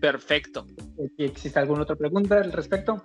[0.00, 0.66] Perfecto.
[1.16, 3.04] ¿Existe alguna otra pregunta al respecto?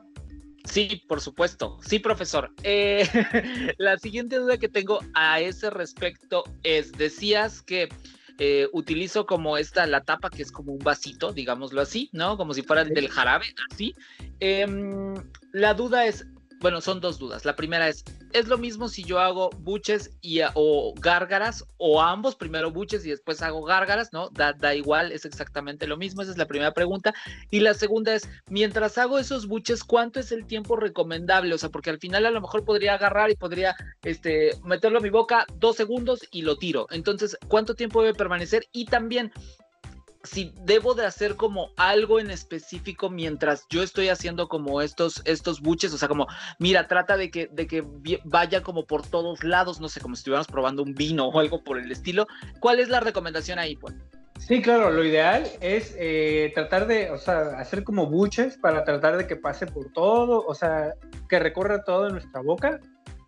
[0.70, 1.80] Sí, por supuesto.
[1.82, 2.54] Sí, profesor.
[2.64, 3.04] Eh,
[3.78, 7.90] la siguiente duda que tengo a ese respecto es, decías que
[8.38, 12.38] eh, utilizo como esta, la tapa, que es como un vasito, digámoslo así, ¿no?
[12.38, 13.96] Como si fuera del jarabe, así.
[14.40, 15.16] Em,
[15.52, 16.26] la duda es,
[16.60, 17.46] bueno, son dos dudas.
[17.46, 22.36] La primera es, ¿es lo mismo si yo hago buches y, o gárgaras o ambos,
[22.36, 24.30] primero buches y después hago gárgaras, ¿no?
[24.30, 27.14] Da, da igual, es exactamente lo mismo, esa es la primera pregunta.
[27.50, 31.54] Y la segunda es, mientras hago esos buches, ¿cuánto es el tiempo recomendable?
[31.54, 35.02] O sea, porque al final a lo mejor podría agarrar y podría este, meterlo a
[35.02, 36.88] mi boca dos segundos y lo tiro.
[36.92, 38.66] Entonces, ¿cuánto tiempo debe permanecer?
[38.72, 39.32] Y también,
[40.24, 45.62] si debo de hacer como algo en específico mientras yo estoy haciendo como estos, estos
[45.62, 46.28] buches, o sea, como,
[46.60, 47.84] mira, trata de que, de que
[48.26, 51.64] vaya como por todos lados, no sé, como si estuviéramos probando un vino o algo
[51.64, 52.28] por el estilo.
[52.60, 54.02] ¿Cuál es la recomendación ahí, Paul?
[54.40, 59.18] Sí, claro, lo ideal es eh, tratar de, o sea, hacer como buches para tratar
[59.18, 60.94] de que pase por todo, o sea,
[61.28, 62.80] que recorra toda nuestra boca.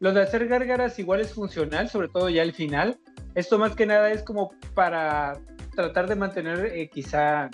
[0.01, 2.97] Lo de hacer gárgaras igual es funcional, sobre todo ya al final.
[3.35, 5.39] Esto más que nada es como para
[5.75, 7.51] tratar de mantener eh, quizá.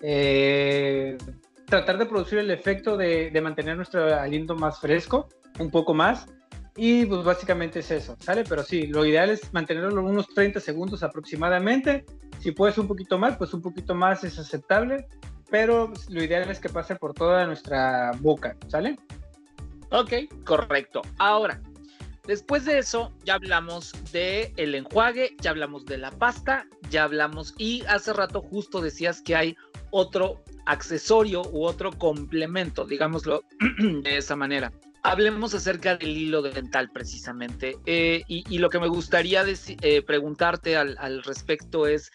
[0.00, 1.18] Eh,
[1.66, 6.28] tratar de producir el efecto de, de, mantener nuestro aliento más fresco, un poco más.
[6.76, 8.44] Y pues básicamente es eso, ¿sale?
[8.48, 12.04] Pero sí, lo ideal es mantenerlo unos 30 segundos aproximadamente.
[12.38, 15.08] Si puedes un poquito más, pues un poquito más es aceptable.
[15.50, 18.96] Pero lo ideal es que pase por toda nuestra boca, ¿sale?
[19.90, 20.12] Ok,
[20.44, 21.02] correcto.
[21.18, 21.60] Ahora,
[22.26, 27.54] Después de eso, ya hablamos de el enjuague, ya hablamos de la pasta, ya hablamos
[27.56, 29.56] y hace rato justo decías que hay
[29.90, 33.44] otro accesorio u otro complemento, digámoslo
[34.02, 34.72] de esa manera.
[35.04, 37.76] Hablemos acerca del hilo dental precisamente.
[37.86, 42.10] Eh, y, lo que me gustaría eh, preguntarte al, al respecto es,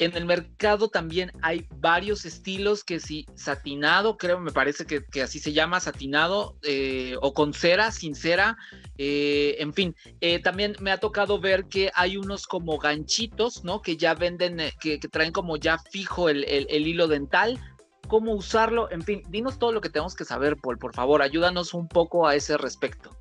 [0.00, 5.38] en el mercado también hay varios estilos que si satinado, creo, me parece que, así
[5.38, 8.56] se llama, satinado, eh, o con cera, sin cera,
[8.96, 9.94] eh, en fin.
[10.22, 13.82] Eh, también me ha tocado ver que hay unos como ganchitos, ¿no?
[13.82, 17.60] Que ya venden, que, traen como ya fijo el, el hilo dental.
[18.08, 18.90] ¿Cómo usarlo?
[18.90, 22.26] En fin, dinos todo lo que tenemos que saber, Paul, por favor, ayúdanos un poco
[22.26, 23.19] a ese respecto.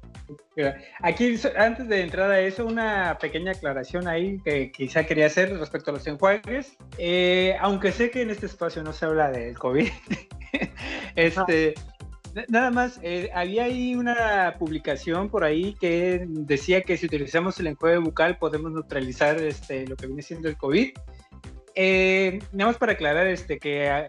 [1.01, 5.91] Aquí, antes de entrar a eso, una pequeña aclaración ahí que quizá quería hacer respecto
[5.91, 6.77] a los enjuagues.
[6.97, 9.87] Eh, aunque sé que en este espacio no se habla del COVID,
[11.15, 11.73] este,
[12.49, 17.67] nada más, eh, había ahí una publicación por ahí que decía que si utilizamos el
[17.67, 20.91] enjuague bucal podemos neutralizar este, lo que viene siendo el COVID.
[21.75, 24.07] Eh, nada más para aclarar este, que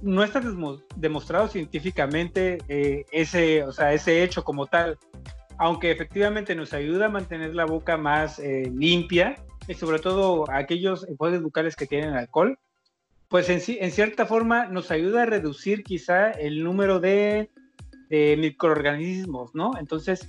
[0.00, 0.42] no está
[0.96, 2.58] demostrado científicamente
[3.12, 4.98] ese, o sea, ese hecho como tal
[5.60, 9.36] aunque efectivamente nos ayuda a mantener la boca más eh, limpia,
[9.68, 12.58] y sobre todo aquellos enjuagues bucales que tienen alcohol,
[13.28, 17.50] pues en, cierta forma nos ayuda a reducir quizá el número de,
[18.10, 19.72] microorganismos, ¿no?
[19.78, 20.26] Entonces,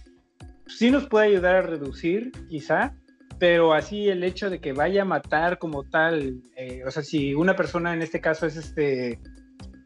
[0.68, 2.94] sí nos puede ayudar a reducir quizá,
[3.40, 7.34] pero así el hecho de que vaya a matar como tal, eh, o sea, si
[7.34, 9.18] una persona en este caso es este...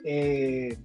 [0.03, 0.75] Eh,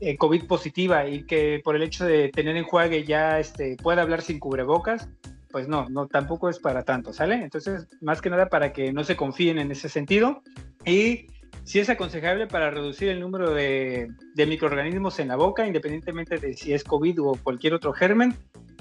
[0.00, 4.22] eh, COVID positiva y que por el hecho de tener enjuague ya este, pueda hablar
[4.22, 5.08] sin cubrebocas,
[5.50, 7.34] pues no, no, tampoco es para tanto, ¿sale?
[7.36, 10.42] Entonces, más que nada para que no se confíen en ese sentido.
[10.84, 11.26] Y
[11.64, 16.72] si es aconsejable para reducir el número de, microorganismos en la boca, independientemente de si
[16.72, 18.34] es COVID o cualquier otro germen,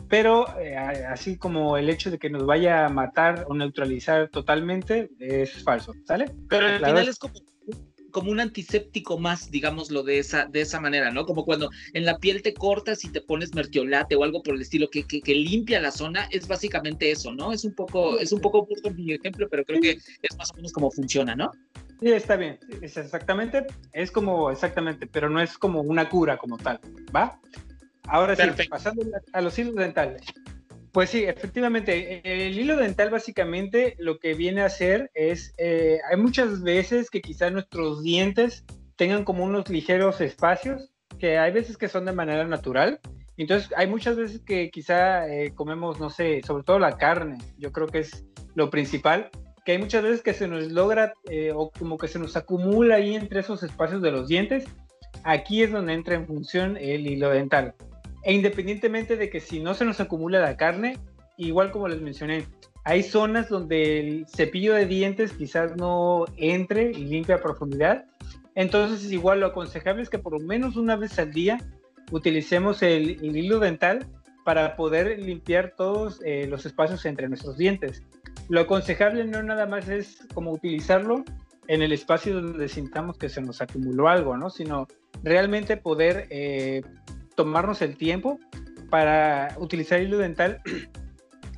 [0.08, 5.10] pero eh, así como el hecho de que nos vaya a matar o neutralizar totalmente
[5.20, 6.32] es falso, ¿sale?
[6.48, 7.34] Pero al final es como
[8.12, 11.26] como un antiséptico más, digámoslo de esa, de esa manera, ¿no?
[11.26, 14.62] Como cuando en la piel te cortas y te pones mertiolate o algo por el
[14.62, 17.52] estilo que, que, limpia la zona, es básicamente eso, ¿no?
[17.52, 19.92] Es un poco, es un poco mi ejemplo, pero creo que
[20.22, 21.52] es más o menos como funciona, ¿no?
[22.00, 26.58] Sí, está bien, es exactamente, es como exactamente, pero no es como una cura como
[26.58, 26.80] tal,
[27.16, 27.40] ¿va?
[28.04, 30.22] Ahora sí, pasando a los hilos dentales.
[30.98, 36.18] Pues sí, efectivamente, el hilo dental básicamente lo que viene a hacer es, eh, hay
[36.18, 41.88] muchas veces que quizás nuestros dientes tengan como unos ligeros espacios, que hay veces que
[41.88, 43.00] son de manera natural,
[43.38, 47.72] entonces hay muchas veces que quizá eh, comemos, no sé, sobre todo la carne, yo
[47.72, 49.30] creo que es lo principal,
[49.66, 52.96] que hay muchas veces que se nos logra eh, o como que se nos acumula
[52.96, 54.66] ahí entre esos espacios de los dientes,
[55.24, 57.76] aquí es donde entra en función el hilo dental.
[58.28, 60.98] E independientemente de que si no se nos acumula la carne,
[61.38, 62.46] igual como les mencioné,
[62.84, 68.04] hay zonas donde el cepillo de dientes quizás no entre y limpia a profundidad.
[68.54, 71.58] Entonces, igual lo aconsejable es que por lo menos una vez al día
[72.12, 74.06] utilicemos el, hilo dental
[74.44, 78.04] para poder limpiar todos eh, los espacios entre nuestros dientes.
[78.50, 81.24] Lo aconsejable no nada más es como utilizarlo
[81.70, 84.50] en el espacio donde sintamos que se nos acumuló algo, ¿no?
[84.50, 84.86] Sino
[85.24, 86.82] realmente poder eh,
[87.38, 88.40] tomarnos el tiempo
[88.90, 90.62] para utilizar hilo dental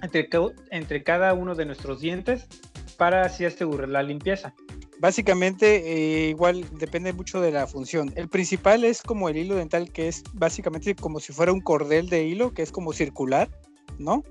[0.71, 2.47] entre, cada uno de nuestros dientes
[2.97, 4.53] para así asegurar la limpieza.
[4.99, 8.11] Básicamente, eh, igual depende mucho de la función.
[8.17, 12.09] El principal es como el hilo dental, que es básicamente como si fuera un cordel
[12.09, 13.49] de hilo, que es como circular,
[13.97, 14.25] ¿no?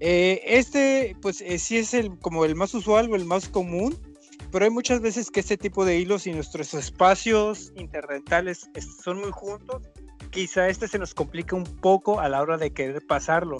[0.00, 3.96] Eh, este, pues eh, sí es el, como el más usual o el más común,
[4.50, 8.68] pero hay muchas veces que este tipo de hilos y nuestros espacios interdentales
[9.04, 9.82] son muy juntos
[10.30, 13.58] quizá este se nos complica un poco a la hora de querer pasarlo.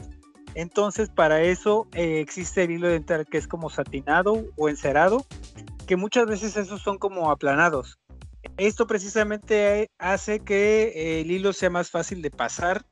[0.55, 5.27] Entonces, para eso eh, existe el hilo dental que es como satinado o encerado,
[5.87, 7.99] que muchas veces esos son como aplanados.
[8.57, 12.85] Esto precisamente hace que el hilo sea más fácil de pasar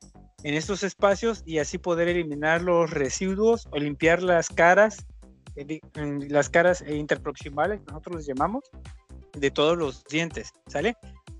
[0.43, 5.05] en estos espacios y así poder eliminar los residuos o limpiar las caras,
[5.55, 8.63] eh, las caras interproximales, nosotros les llamamos,
[9.33, 10.95] de todos los dientes, ¿sale?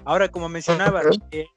[0.05, 1.47] Ahora, como mencionaba, eh,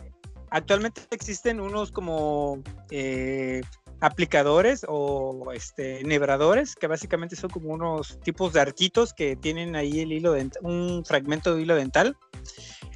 [0.50, 3.62] actualmente existen unos como eh,
[4.00, 10.00] aplicadores o este, nebradores, que básicamente son como unos tipos de arquitos que tienen ahí
[10.00, 12.16] el hilo un fragmento de hilo dental.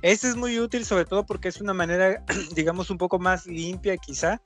[0.02, 2.24] Este es muy útil sobre todo porque es una manera,
[2.54, 4.40] digamos, un poco más limpia quizá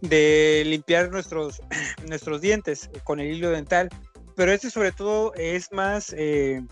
[0.00, 1.60] de limpiar nuestros,
[2.08, 3.88] nuestros dientes con el hilo dental.
[4.36, 6.62] Pero este sobre todo es más eh,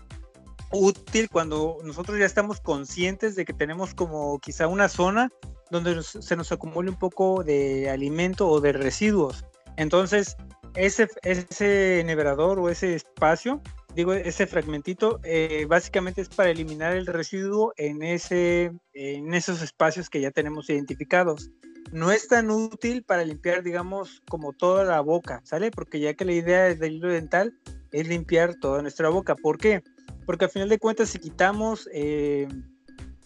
[0.71, 5.29] útil cuando nosotros ya estamos conscientes de que tenemos como quizá una zona
[5.71, 9.45] donde se nos acumule un poco de alimento o de residuos.
[9.77, 10.35] Entonces,
[10.75, 12.05] ese, ese
[12.37, 13.61] o ese espacio,
[13.95, 20.09] digo, ese fragmentito, eh, básicamente es para eliminar el residuo en, ese, en esos espacios
[20.09, 21.49] que ya tenemos identificados.
[21.91, 25.71] No es tan útil para limpiar, digamos, como toda la boca, ¿sale?
[25.71, 27.57] Porque ya que la idea del hilo dental
[27.91, 29.35] es limpiar toda nuestra boca.
[29.35, 29.81] ¿Por qué?
[30.25, 32.47] Porque al final de cuentas, si quitamos, eh,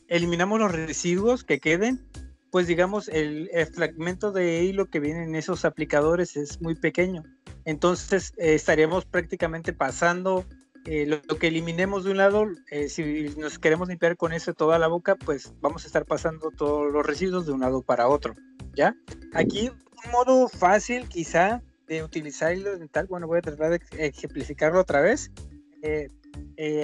[0.08, 2.08] eliminamos los residuos que queden,
[2.54, 7.24] pues digamos, el, fragmento de hilo que viene en esos aplicadores es muy pequeño.
[7.66, 10.45] Entonces eh, estaríamos prácticamente pasando
[10.86, 14.78] eh, lo, que eliminemos de un lado, eh, si nos queremos limpiar con eso toda
[14.78, 18.36] la boca, pues vamos a estar pasando todos los residuos de un lado para otro.
[18.76, 18.95] ¿Ya?
[19.34, 24.80] Aquí un modo fácil quizá de utilizar hilo dental, bueno, voy a tratar de ejemplificarlo
[24.80, 25.32] otra vez.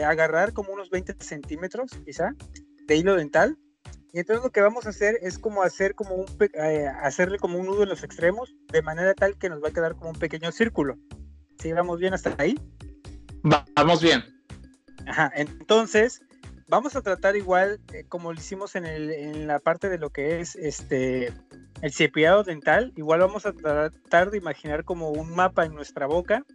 [0.03, 2.33] agarrar como unos 20 centímetros quizá
[2.87, 3.55] de hilo dental
[4.13, 7.57] y entonces lo que vamos a hacer es como hacer como un eh, hacerle como
[7.59, 10.19] un nudo en los extremos, de manera tal que nos va a quedar como un
[10.19, 10.97] pequeño círculo.
[11.59, 12.59] ¿Sí vamos bien hasta ahí?
[13.43, 14.23] Vamos bien.
[15.05, 16.21] Ajá, entonces
[16.67, 20.11] vamos a tratar igual eh, como lo hicimos en, el, en la parte de lo
[20.11, 21.33] que es este
[21.81, 26.45] el cepillado dental, igual vamos a tratar de imaginar como un mapa en nuestra boca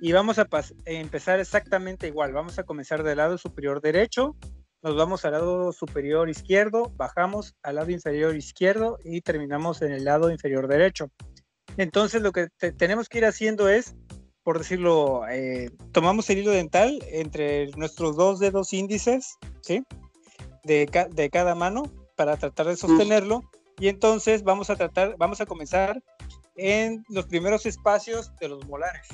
[0.00, 0.46] y vamos a
[0.84, 2.32] empezar exactamente igual.
[2.32, 4.36] Vamos a comenzar del lado superior derecho,
[4.82, 10.04] nos vamos al lado superior izquierdo, bajamos al lado inferior izquierdo y terminamos en el
[10.04, 11.10] lado inferior derecho.
[11.76, 13.94] Entonces lo que tenemos que ir haciendo es,
[14.42, 19.84] por decirlo, eh, tomamos el hilo dental entre nuestros dos dedos índices, ¿sí?
[20.64, 21.84] De, de cada mano
[22.16, 23.42] para tratar de sostenerlo
[23.78, 26.02] y entonces vamos a tratar, vamos a comenzar
[26.56, 29.08] en los primeros espacios de los molares.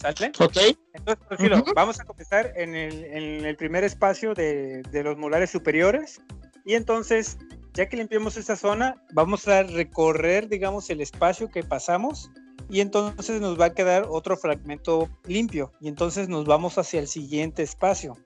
[0.00, 0.32] ¿Sale?
[0.38, 0.56] Ok.
[0.94, 6.22] Entonces, vamos a comenzar en el, primer espacio de, los molares superiores.
[6.64, 7.36] Y entonces,
[7.74, 12.30] ya que limpiamos esa zona, vamos a recorrer, digamos, el espacio que pasamos.
[12.70, 15.72] Y entonces nos va a quedar otro fragmento limpio.
[15.80, 18.16] Y entonces nos vamos hacia el siguiente espacio.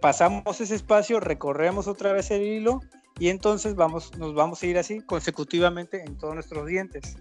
[0.00, 2.80] pasamos ese espacio, recorremos otra vez el hilo.
[3.20, 7.16] Y entonces vamos, nos vamos a ir así consecutivamente en todos nuestros dientes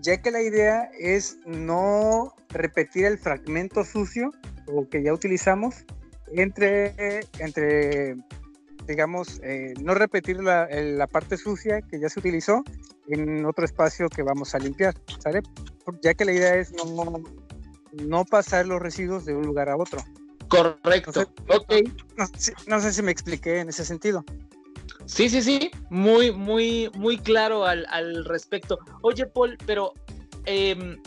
[0.00, 4.32] ya que la idea es no repetir el fragmento sucio
[4.66, 5.84] o que ya utilizamos
[6.32, 8.16] entre, entre
[8.86, 12.62] digamos, eh, no repetir la, la, parte sucia que ya se utilizó
[13.08, 15.42] en otro espacio que vamos a limpiar, ¿sale?
[16.02, 17.22] Ya que la idea es no,
[17.92, 20.00] no pasar los residuos de un lugar a otro.
[20.48, 21.30] Correcto.
[22.66, 24.24] no sé si me expliqué en ese sentido.
[25.06, 28.78] Sí, sí, sí, muy, muy, muy claro al, respecto.
[29.02, 29.94] Oye, Paul, pero
[30.44, 31.00] em,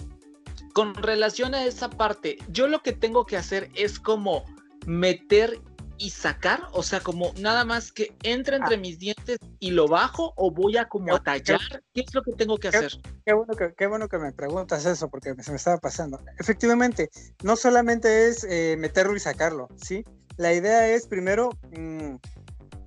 [0.74, 4.46] con relación a esa parte, yo lo que tengo que hacer es como
[4.86, 5.60] meter
[6.02, 8.80] y sacar, o sea, como nada más que entre entre ah.
[8.80, 11.60] mis dientes y lo bajo o voy a como a tallar,
[11.94, 12.92] ¿qué es lo que tengo que hacer?
[13.24, 16.20] Qué bueno que, qué bueno que me preguntas eso porque se me estaba pasando.
[16.40, 17.12] Efectivamente,
[17.44, 20.04] no solamente es eh, meterlo y sacarlo, ¿sí?
[20.38, 22.16] La idea es primero mm,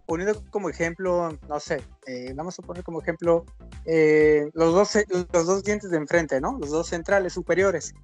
[0.06, 3.44] poniendo como ejemplo, no sé, eh, vamos a poner como ejemplo
[3.86, 6.58] eh, los, dos, los dos dientes de enfrente, ¿no?
[6.58, 7.94] Los dos centrales superiores.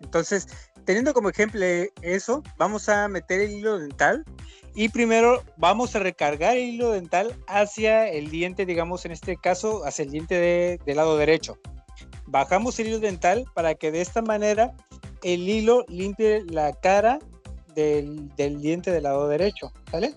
[0.00, 0.48] entonces,
[0.84, 1.60] teniendo como ejemplo
[2.02, 4.24] eso, vamos a meter el hilo dental
[4.74, 9.84] y primero vamos a recargar el hilo dental hacia el diente, digamos en este caso,
[9.84, 11.58] hacia el diente del lado derecho.
[12.26, 14.74] Bajamos el hilo dental para que de esta manera
[15.22, 17.18] el hilo limpie la cara
[17.76, 20.14] del, diente del lado derecho, ¿sale?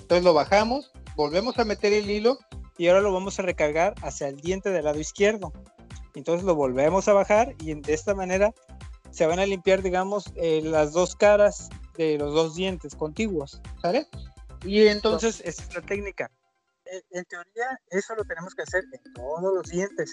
[0.00, 2.38] Entonces lo bajamos, volvemos a meter el hilo
[2.78, 5.52] y ahora lo vamos a recargar hacia el diente del lado izquierdo.
[6.14, 8.54] Entonces lo volvemos a bajar y de esta manera
[9.10, 14.06] se van a limpiar, digamos, eh, las dos caras de los dos dientes contiguos, ¿sale?
[14.64, 16.30] Y entonces esa es la técnica.
[17.10, 20.12] En, teoría, eso lo tenemos que hacer en todos los dientes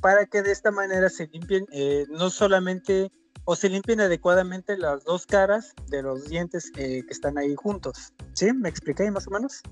[0.00, 3.10] para que de esta manera se limpien eh, no solamente
[3.50, 8.12] o se limpien adecuadamente las dos caras de los dientes que están ahí juntos.
[8.34, 8.52] ¿Sí?
[8.52, 9.62] ¿Me expliqué más o menos?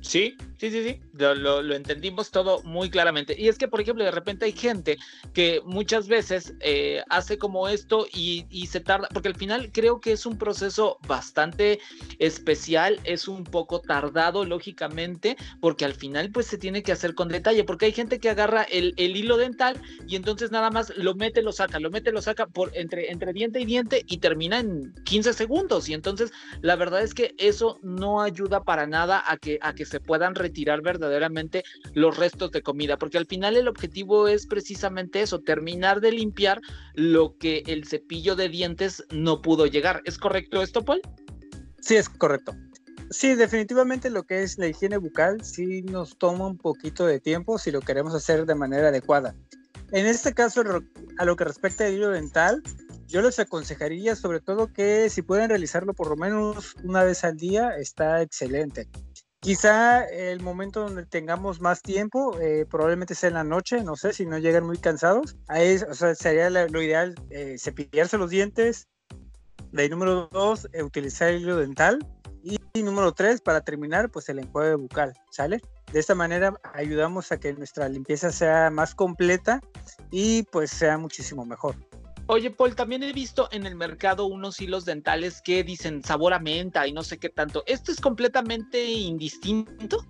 [0.00, 3.34] Sí, sí, sí, sí, lo, entendimos todo muy claramente.
[3.38, 4.98] Y es que, por ejemplo, de repente hay gente
[5.32, 10.00] que muchas veces eh, hace como esto y, y, se tarda, porque al final creo
[10.00, 11.80] que es un proceso bastante
[12.18, 17.28] especial, es un poco tardado, lógicamente, porque al final pues se tiene que hacer con
[17.28, 21.14] detalle, porque hay gente que agarra el, el hilo dental y entonces nada más lo
[21.14, 24.60] mete, lo saca, lo mete, lo saca por entre, entre diente y diente y termina
[24.60, 25.88] en 15 segundos.
[25.88, 29.85] Y entonces la verdad es que eso no ayuda para nada a que, a que
[29.86, 31.64] se puedan retirar verdaderamente
[31.94, 36.60] los restos de comida, porque al final el objetivo es precisamente eso, terminar de limpiar
[36.94, 40.02] lo que el cepillo de dientes no pudo llegar.
[40.04, 41.00] ¿Es correcto esto, Paul?
[41.80, 42.54] Sí, es correcto.
[43.10, 47.58] Sí, definitivamente lo que es la higiene bucal sí nos toma un poquito de tiempo
[47.58, 49.36] si lo queremos hacer de manera adecuada.
[49.92, 50.62] En este caso,
[51.18, 52.62] a lo que respecta al hilo dental,
[53.06, 57.36] yo les aconsejaría sobre todo que si pueden realizarlo por lo menos una vez al
[57.36, 58.88] día, está excelente.
[59.46, 64.12] Quizá el momento donde tengamos más tiempo, eh, probablemente sea en la noche, no sé,
[64.12, 65.36] si no llegan muy cansados.
[65.46, 68.88] Ahí o sea, sería lo ideal eh, cepillarse los dientes.
[69.70, 72.04] De número dos, eh, utilizar el hilo dental.
[72.42, 75.60] Y, número tres, para terminar, pues el enjuague bucal, ¿sale?
[75.92, 79.60] De esta manera ayudamos a que nuestra limpieza sea más completa
[80.10, 81.76] y pues sea muchísimo mejor.
[82.28, 86.40] Oye, Paul, también he visto en el mercado unos hilos dentales que dicen sabor a
[86.40, 87.62] menta y no sé qué tanto.
[87.66, 90.04] ¿Esto es completamente indistinto?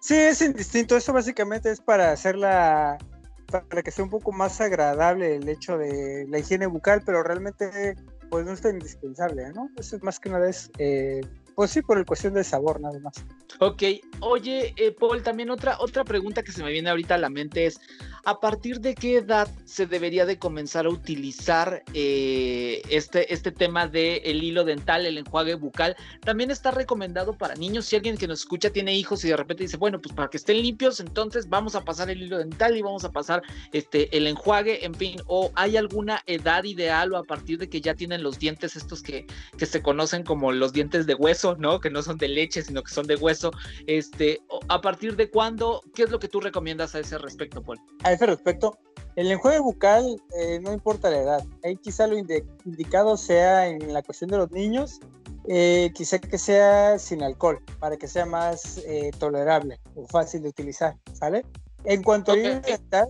[0.00, 0.96] Sí, es indistinto.
[0.96, 2.98] Eso básicamente es para hacerla,
[3.46, 7.96] para que sea un poco más agradable el hecho de la higiene bucal, pero realmente
[8.28, 9.70] pues no está indispensable, ¿no?
[9.78, 11.22] Eso es más que una vez eh,
[11.58, 13.14] pues sí, por el cuestión del sabor, nada más.
[13.58, 13.82] Ok,
[14.20, 17.66] oye, eh, Paul, también otra, otra pregunta que se me viene ahorita a la mente
[17.66, 17.80] es,
[18.24, 23.88] ¿a partir de qué edad se debería de comenzar a utilizar eh, este, este tema
[23.88, 25.96] del el hilo dental, el enjuague bucal?
[26.20, 29.64] También está recomendado para niños, si alguien que nos escucha tiene hijos y de repente
[29.64, 32.82] dice, bueno, pues para que estén limpios, entonces vamos a pasar el hilo dental y
[32.82, 33.42] vamos a pasar
[33.72, 37.80] este, el enjuague, en fin, o hay alguna edad ideal o a partir de que
[37.80, 41.80] ya tienen los dientes estos que, que se conocen como los dientes de hueso ¿no?
[41.80, 43.50] Que no son de leche, sino que son de hueso.
[43.86, 45.82] Este, ¿A partir de cuándo?
[45.94, 47.80] ¿Qué es lo que tú recomiendas a ese respecto, Paul?
[48.04, 48.78] A ese respecto,
[49.16, 51.44] el enjuague bucal eh, no importa la edad.
[51.64, 55.00] Ahí quizá lo indicado sea en la cuestión de los niños,
[55.48, 60.50] eh, quizá que sea sin alcohol, para que sea más eh, tolerable o fácil de
[60.50, 61.44] utilizar, ¿sale?
[61.84, 63.08] En cuanto a dental,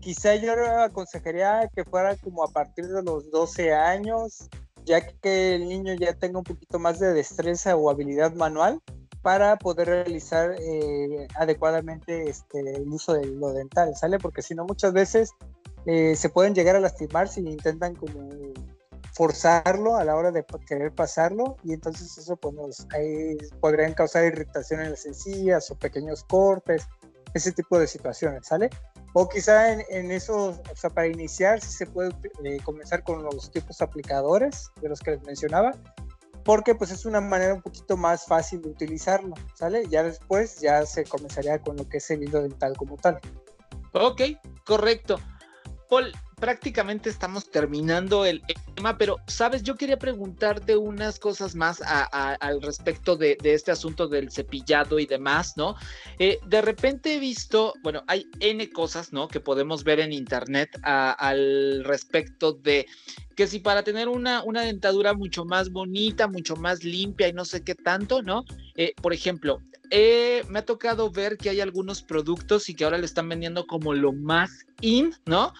[0.00, 4.48] quizá yo aconsejaría que fuera como a partir de los 12 años,
[4.88, 8.80] ya que el niño ya tenga un poquito más de destreza o habilidad manual
[9.22, 14.18] para poder realizar eh, adecuadamente este, el uso de lo dental, ¿sale?
[14.18, 15.30] Porque si no, muchas veces
[15.86, 18.28] eh, se pueden llegar a lastimar si intentan como
[19.12, 24.80] forzarlo a la hora de querer pasarlo y entonces eso pues ahí podrían causar irritación
[24.80, 26.86] en las encías o pequeños cortes,
[27.34, 28.70] ese tipo de situaciones, ¿sale?
[29.20, 32.10] O quizá en, eso, o sea, para iniciar, si se puede
[32.44, 35.72] eh, comenzar con los tipos aplicadores de los que les mencionaba,
[36.44, 39.88] porque pues es una manera un poquito más fácil de utilizarlo, ¿sale?
[39.88, 43.18] Ya después ya se comenzaría con lo que es el hilo dental como tal.
[43.92, 44.22] Ok,
[44.64, 45.18] correcto.
[45.88, 48.42] Paul, prácticamente estamos terminando el
[48.74, 54.30] tema, pero sabes, yo quería preguntarte unas cosas más al respecto de, este asunto del
[54.30, 55.74] cepillado y demás, ¿no?
[56.18, 59.28] Eh, de repente he visto, bueno, hay N cosas, ¿no?
[59.28, 62.86] Que podemos ver en internet al respecto de
[63.38, 67.44] que si para tener una, una dentadura mucho más bonita, mucho más limpia y no
[67.44, 68.44] sé qué tanto, ¿no?
[68.74, 72.98] Eh, por ejemplo, eh, me ha tocado ver que hay algunos productos y que ahora
[72.98, 75.52] le están vendiendo como lo más in, ¿no?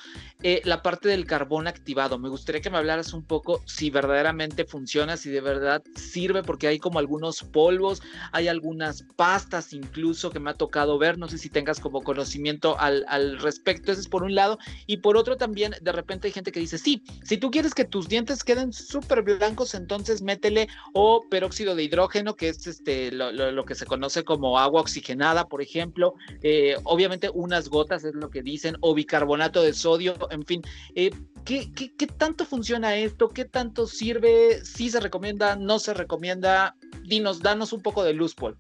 [0.43, 2.19] Eh, la parte del carbón activado.
[2.19, 6.69] Me gustaría que me hablaras un poco si verdaderamente funciona, si de verdad sirve, porque
[6.69, 11.19] hay como algunos polvos, hay algunas pastas incluso que me ha tocado ver.
[11.19, 13.91] No sé si tengas como conocimiento al, al respecto.
[13.91, 14.59] Ese es por un lado.
[14.87, 17.85] Y por otro también, de repente hay gente que dice, sí, si tú quieres que
[17.85, 23.33] tus dientes queden súper blancos, entonces métele o peróxido de hidrógeno, que es este lo,
[23.33, 26.15] lo, que se conoce como agua oxigenada, por ejemplo.
[26.43, 30.63] Eh, obviamente unas gotas es lo que dicen, o bicarbonato de sodio en fin.
[30.95, 31.11] Eh,
[31.45, 33.29] ¿qué, qué, tanto funciona esto?
[33.29, 34.65] ¿Qué tanto sirve?
[34.65, 35.57] ¿Sí se recomienda?
[35.57, 36.77] ¿No se recomienda?
[37.05, 38.57] Dinos, danos un poco de luz, Paul.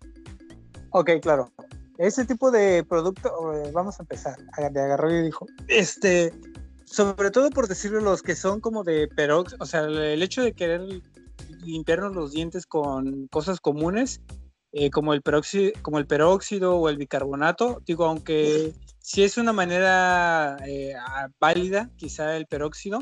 [0.90, 1.52] Ok, claro.
[1.98, 4.36] Ese tipo de producto, eh, vamos a empezar.
[4.72, 6.32] De agarró y dijo, este,
[6.91, 10.53] sobre todo por decirlo, los que son como de peróxido, o sea, el hecho de
[10.53, 10.82] querer
[11.62, 14.20] limpiarnos los dientes con cosas comunes,
[14.72, 20.95] eh, como, el peróxido, el o el bicarbonato, digo, aunque si es una manera eh,
[21.41, 22.99] válida, quizá el peróxido,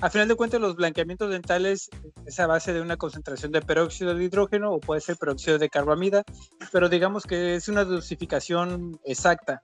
[0.00, 1.90] A final de cuentas, los blanqueamientos dentales
[2.24, 5.68] es a base de una concentración de peróxido de hidrógeno o puede ser peróxido de
[5.68, 6.22] carbamida,
[6.70, 9.60] pero digamos que es una dosificación exacta.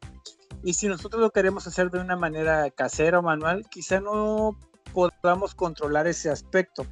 [0.65, 4.59] Y si nosotros lo queremos hacer de una manera casera o manual, quizá no
[4.93, 6.87] podamos controlar ese aspecto.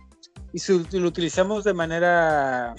[0.53, 2.75] Y si lo utilizamos de manera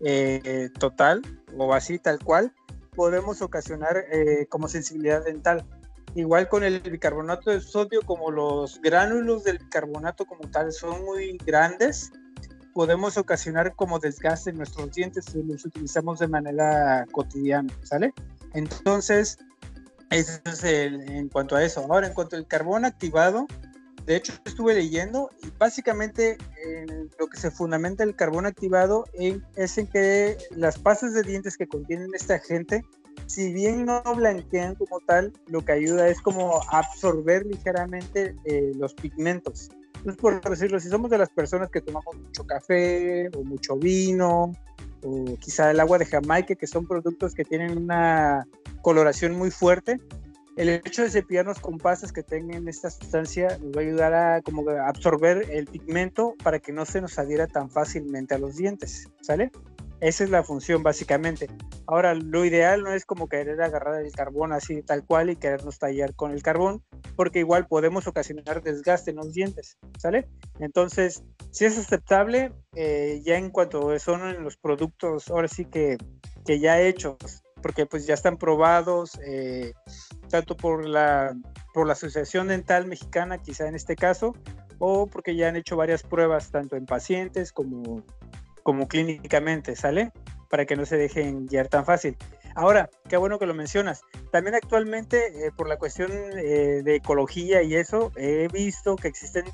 [0.00, 1.20] eh, total
[1.58, 2.54] o así tal cual,
[2.96, 5.66] podemos ocasionar eh, como sensibilidad dental.
[6.14, 11.36] Igual con el bicarbonato de sodio, como los gránulos del bicarbonato como tal son muy
[11.44, 12.12] grandes,
[12.72, 18.14] podemos ocasionar como desgaste en nuestros dientes si los utilizamos de manera cotidiana, ¿sale?
[18.54, 19.38] Entonces,
[20.14, 21.80] es en cuanto a eso.
[21.80, 23.46] Ahora, en cuanto al carbón activado,
[24.06, 26.38] de hecho estuve leyendo y básicamente
[27.18, 29.04] lo que se fundamenta el carbón activado
[29.56, 32.84] es en que las pastas de dientes que contienen este agente
[33.26, 38.94] si bien no blanquean como tal, lo que ayuda es como absorber ligeramente eh, los
[38.94, 39.70] pigmentos.
[39.96, 44.52] Entonces, por decirlo, si somos de las personas que tomamos mucho café o mucho vino,
[45.04, 48.46] o quizá el agua de Jamaica, que son productos que tienen una
[48.82, 50.00] coloración muy fuerte,
[50.56, 54.42] el hecho de cepillarnos con pastas que tengan esta sustancia nos va a ayudar a
[54.42, 59.08] como absorber el pigmento para que no se nos adhiera tan fácilmente a los dientes,
[59.20, 59.50] ¿sale?
[60.04, 61.48] Esa es la función básicamente.
[61.86, 65.78] Ahora, lo ideal no es como querer agarrar el carbón así tal cual y querernos
[65.78, 66.82] tallar con el carbón,
[67.16, 70.28] porque igual podemos ocasionar desgaste en los dientes, ¿sale?
[70.58, 75.96] Entonces, si es aceptable, eh, ya en cuanto son los productos, ahora sí que,
[76.44, 77.16] que ya hechos,
[77.62, 79.72] porque pues ya están probados, eh,
[80.28, 81.34] tanto por la,
[81.72, 84.34] por la Asociación Dental Mexicana, quizá en este caso,
[84.78, 88.04] o porque ya han hecho varias pruebas tanto en pacientes como
[88.64, 90.10] como clínicamente, ¿sale?
[90.50, 92.16] Para que no se dejen guiar tan fácil.
[92.56, 94.02] Ahora, qué bueno que lo mencionas.
[94.32, 99.44] También actualmente, eh, por la cuestión eh, de ecología y eso, he visto que existen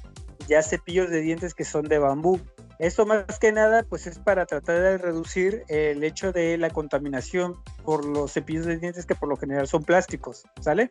[0.49, 2.41] ya cepillos de dientes que son de bambú.
[2.79, 7.57] Esto más que nada, pues es para tratar de reducir el hecho de la contaminación
[7.85, 10.91] por los cepillos de dientes que por lo general son plásticos, ¿sale?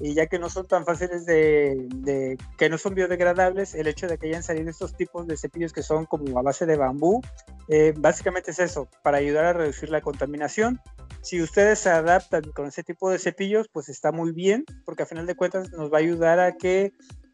[0.00, 4.18] Y ya que no son tan fáciles de, que no son biodegradables, el hecho de
[4.18, 7.20] que hayan salido estos tipos de cepillos que son como a base de bambú,
[7.68, 10.80] eh, básicamente es eso, para ayudar a reducir la contaminación.
[11.22, 15.06] Si ustedes se adaptan con ese tipo de cepillos, pues está muy bien, porque a
[15.06, 16.92] final de cuentas nos va a ayudar a que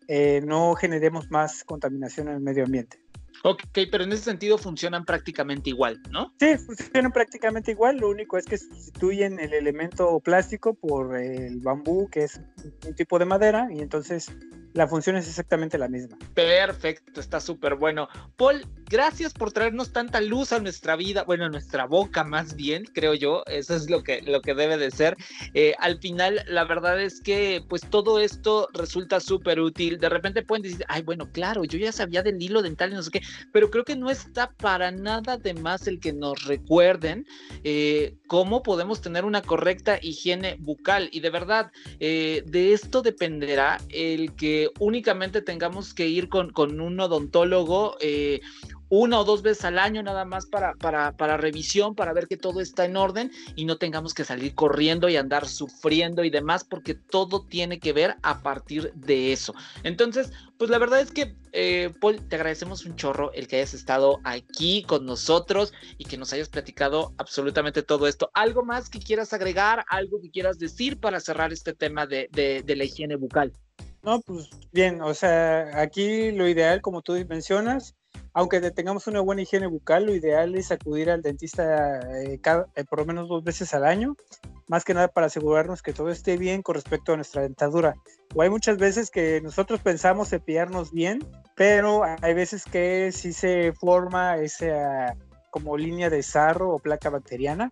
[0.09, 2.99] eh, no generemos más contaminación en el medio ambiente.
[3.43, 6.33] Ok, pero en ese sentido funcionan prácticamente igual, ¿no?
[6.39, 12.09] Sí, funcionan prácticamente igual, lo único es que sustituyen el elemento plástico por el bambú,
[12.11, 12.41] que es
[12.87, 14.31] un tipo de madera, y entonces
[14.73, 16.17] la función es exactamente la misma.
[16.35, 18.09] Perfecto, está súper bueno.
[18.37, 22.85] Paul, gracias por traernos tanta luz a nuestra vida, bueno, a nuestra boca más bien,
[22.85, 25.17] creo yo, eso es lo que, lo que debe de ser.
[25.55, 29.99] Eh, al final, la verdad es que pues todo esto resulta súper útil.
[29.99, 33.03] De repente pueden decir, ay, bueno, claro, yo ya sabía del hilo dental y no
[33.03, 33.23] sé qué,
[33.53, 37.27] pero creo que no está para nada de más el que nos recuerden
[37.65, 41.09] eh, cómo podemos tener una correcta higiene bucal.
[41.13, 46.81] Y de verdad, eh, de esto dependerá el que únicamente tengamos que ir con, con
[46.81, 48.41] un odontólogo eh,
[48.91, 52.37] una o dos veces al año nada más para, para, para, revisión, para ver que
[52.37, 56.65] todo está en orden y no tengamos que salir corriendo y andar sufriendo y demás,
[56.65, 59.55] porque todo tiene que ver a partir de eso.
[59.85, 63.75] Entonces, pues la verdad es que, eh, Paul, te agradecemos un chorro el que hayas
[63.75, 68.31] estado aquí con nosotros y que nos hayas platicado absolutamente todo esto.
[68.35, 69.85] ¿Algo más que quieras agregar?
[69.89, 73.53] ¿Algo que quieras decir para cerrar este tema de, de, de la higiene bucal?
[74.03, 77.95] No, pues bien, o sea, aquí lo ideal, como tú mencionas,
[78.33, 82.41] aunque tengamos una buena higiene bucal, lo ideal es acudir al dentista eh,
[82.77, 84.17] eh, por lo menos dos veces al año,
[84.69, 87.95] más que nada para asegurarnos que todo esté bien con respecto a nuestra dentadura.
[88.35, 91.19] O hay muchas veces que nosotros pensamos cepillarnos bien,
[91.57, 95.17] pero hay veces que sí se forma esa
[95.51, 97.71] como línea de sarro o placa bacteriana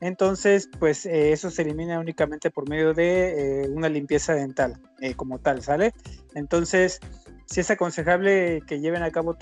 [0.00, 5.14] entonces, pues eh, eso se elimina únicamente por medio de eh, una limpieza dental eh,
[5.14, 5.92] como tal, ¿sale?
[6.34, 7.00] Entonces,
[7.46, 9.36] sí es aconsejable que lleven a cabo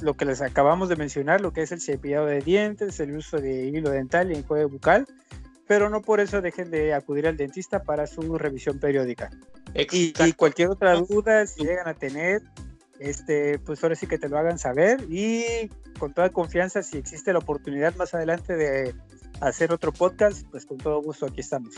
[0.00, 3.38] lo que les acabamos de mencionar, lo que es el cepillado de dientes, el uso
[3.38, 5.06] de hilo dental y enjuague bucal,
[5.66, 9.30] pero no por eso dejen de acudir al dentista para su revisión periódica.
[9.74, 12.42] Y, y, cualquier otra duda, si llegan a tener,
[12.98, 17.32] este, pues ahora sí que te lo hagan saber y con toda confianza, si existe
[17.32, 18.94] la oportunidad más adelante de
[19.40, 21.74] hacer otro podcast, pues con todo gusto aquí estamos.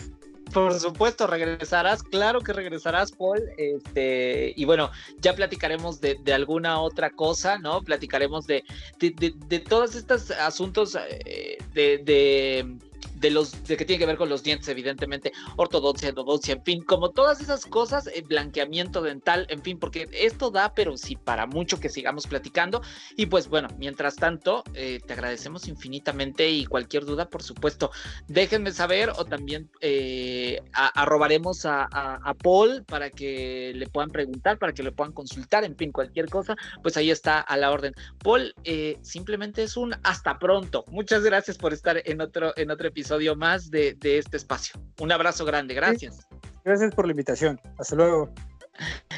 [0.53, 3.43] Por supuesto, regresarás, claro que regresarás, Paul.
[3.59, 4.91] Este, y bueno,
[5.21, 7.83] ya platicaremos de, alguna otra cosa, ¿no?
[7.83, 8.65] Platicaremos de,
[8.99, 12.79] de, todos estos asuntos eh, de,
[13.21, 16.83] de los de que tiene que ver con los dientes, evidentemente, ortodoncia, endodoncia, en fin,
[16.83, 21.47] como todas esas cosas, eh, blanqueamiento dental, en fin, porque esto da, pero sí, para
[21.47, 22.83] mucho que sigamos platicando.
[23.17, 27.91] Y pues bueno, mientras tanto, eh, te agradecemos infinitamente y cualquier duda, por supuesto,
[28.27, 34.73] déjenme saber o también eh, arrobaremos a, a, Paul para que le puedan preguntar, para
[34.73, 37.95] que le puedan consultar, en fin, cualquier cosa, pues ahí está a la orden.
[38.23, 38.55] Paul,
[39.03, 40.85] simplemente es un hasta pronto.
[40.89, 44.81] Muchas gracias por estar en otro, en otro episodio más de, de este espacio.
[45.01, 46.27] Un abrazo grande, gracias.
[46.65, 47.61] Gracias por la invitación.
[47.79, 48.33] Hasta luego.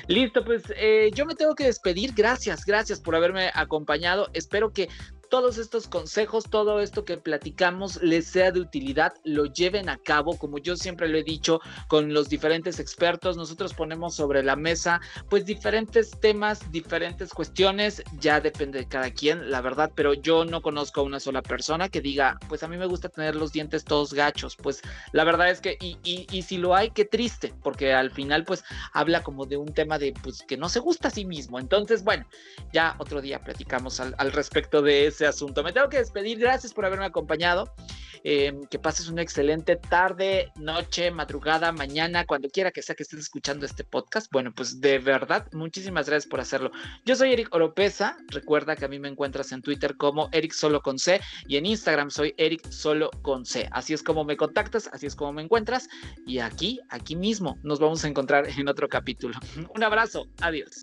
[0.09, 2.13] Listo, pues eh, yo me tengo que despedir.
[2.15, 4.29] Gracias, gracias por haberme acompañado.
[4.33, 4.89] Espero que
[5.31, 10.37] todos estos consejos, todo esto que platicamos les sea de utilidad, lo lleven a cabo,
[10.37, 15.01] como yo siempre lo he dicho con los diferentes expertos, nosotros ponemos sobre la mesa
[15.29, 20.61] pues diferentes temas, diferentes cuestiones, ya depende de cada quien, la verdad, pero yo no
[20.63, 23.85] conozco a una sola persona que diga, pues a mí me gusta tener los dientes
[23.85, 27.95] todos gachos, pues la verdad es que, y, y, si lo hay, qué triste, porque
[27.95, 31.13] al final pues habla como de un tema de pues que no se gusta a
[31.13, 32.27] sí mismo, entonces bueno,
[32.73, 35.63] ya otro día platicamos al respecto de eso asunto.
[35.63, 37.73] Me tengo que despedir, gracias por haberme acompañado.
[38.23, 43.21] Em, que pases una excelente tarde, noche, madrugada, mañana, cuando quiera que sea que estés
[43.21, 44.31] escuchando este podcast.
[44.31, 46.71] Bueno, pues de verdad, muchísimas gracias por hacerlo.
[47.05, 48.19] Yo soy Eric Oropesa.
[48.29, 51.67] Recuerda que a mí me encuentras en Twitter como Eric Solo con C y en
[51.67, 53.69] Instagram soy Eric Solo con C.
[53.73, 55.89] Así es como me contactas, así es como me encuentras.
[56.27, 59.39] Y aquí, aquí mismo, nos vamos a encontrar en otro capítulo.
[59.75, 60.83] Un abrazo, adiós.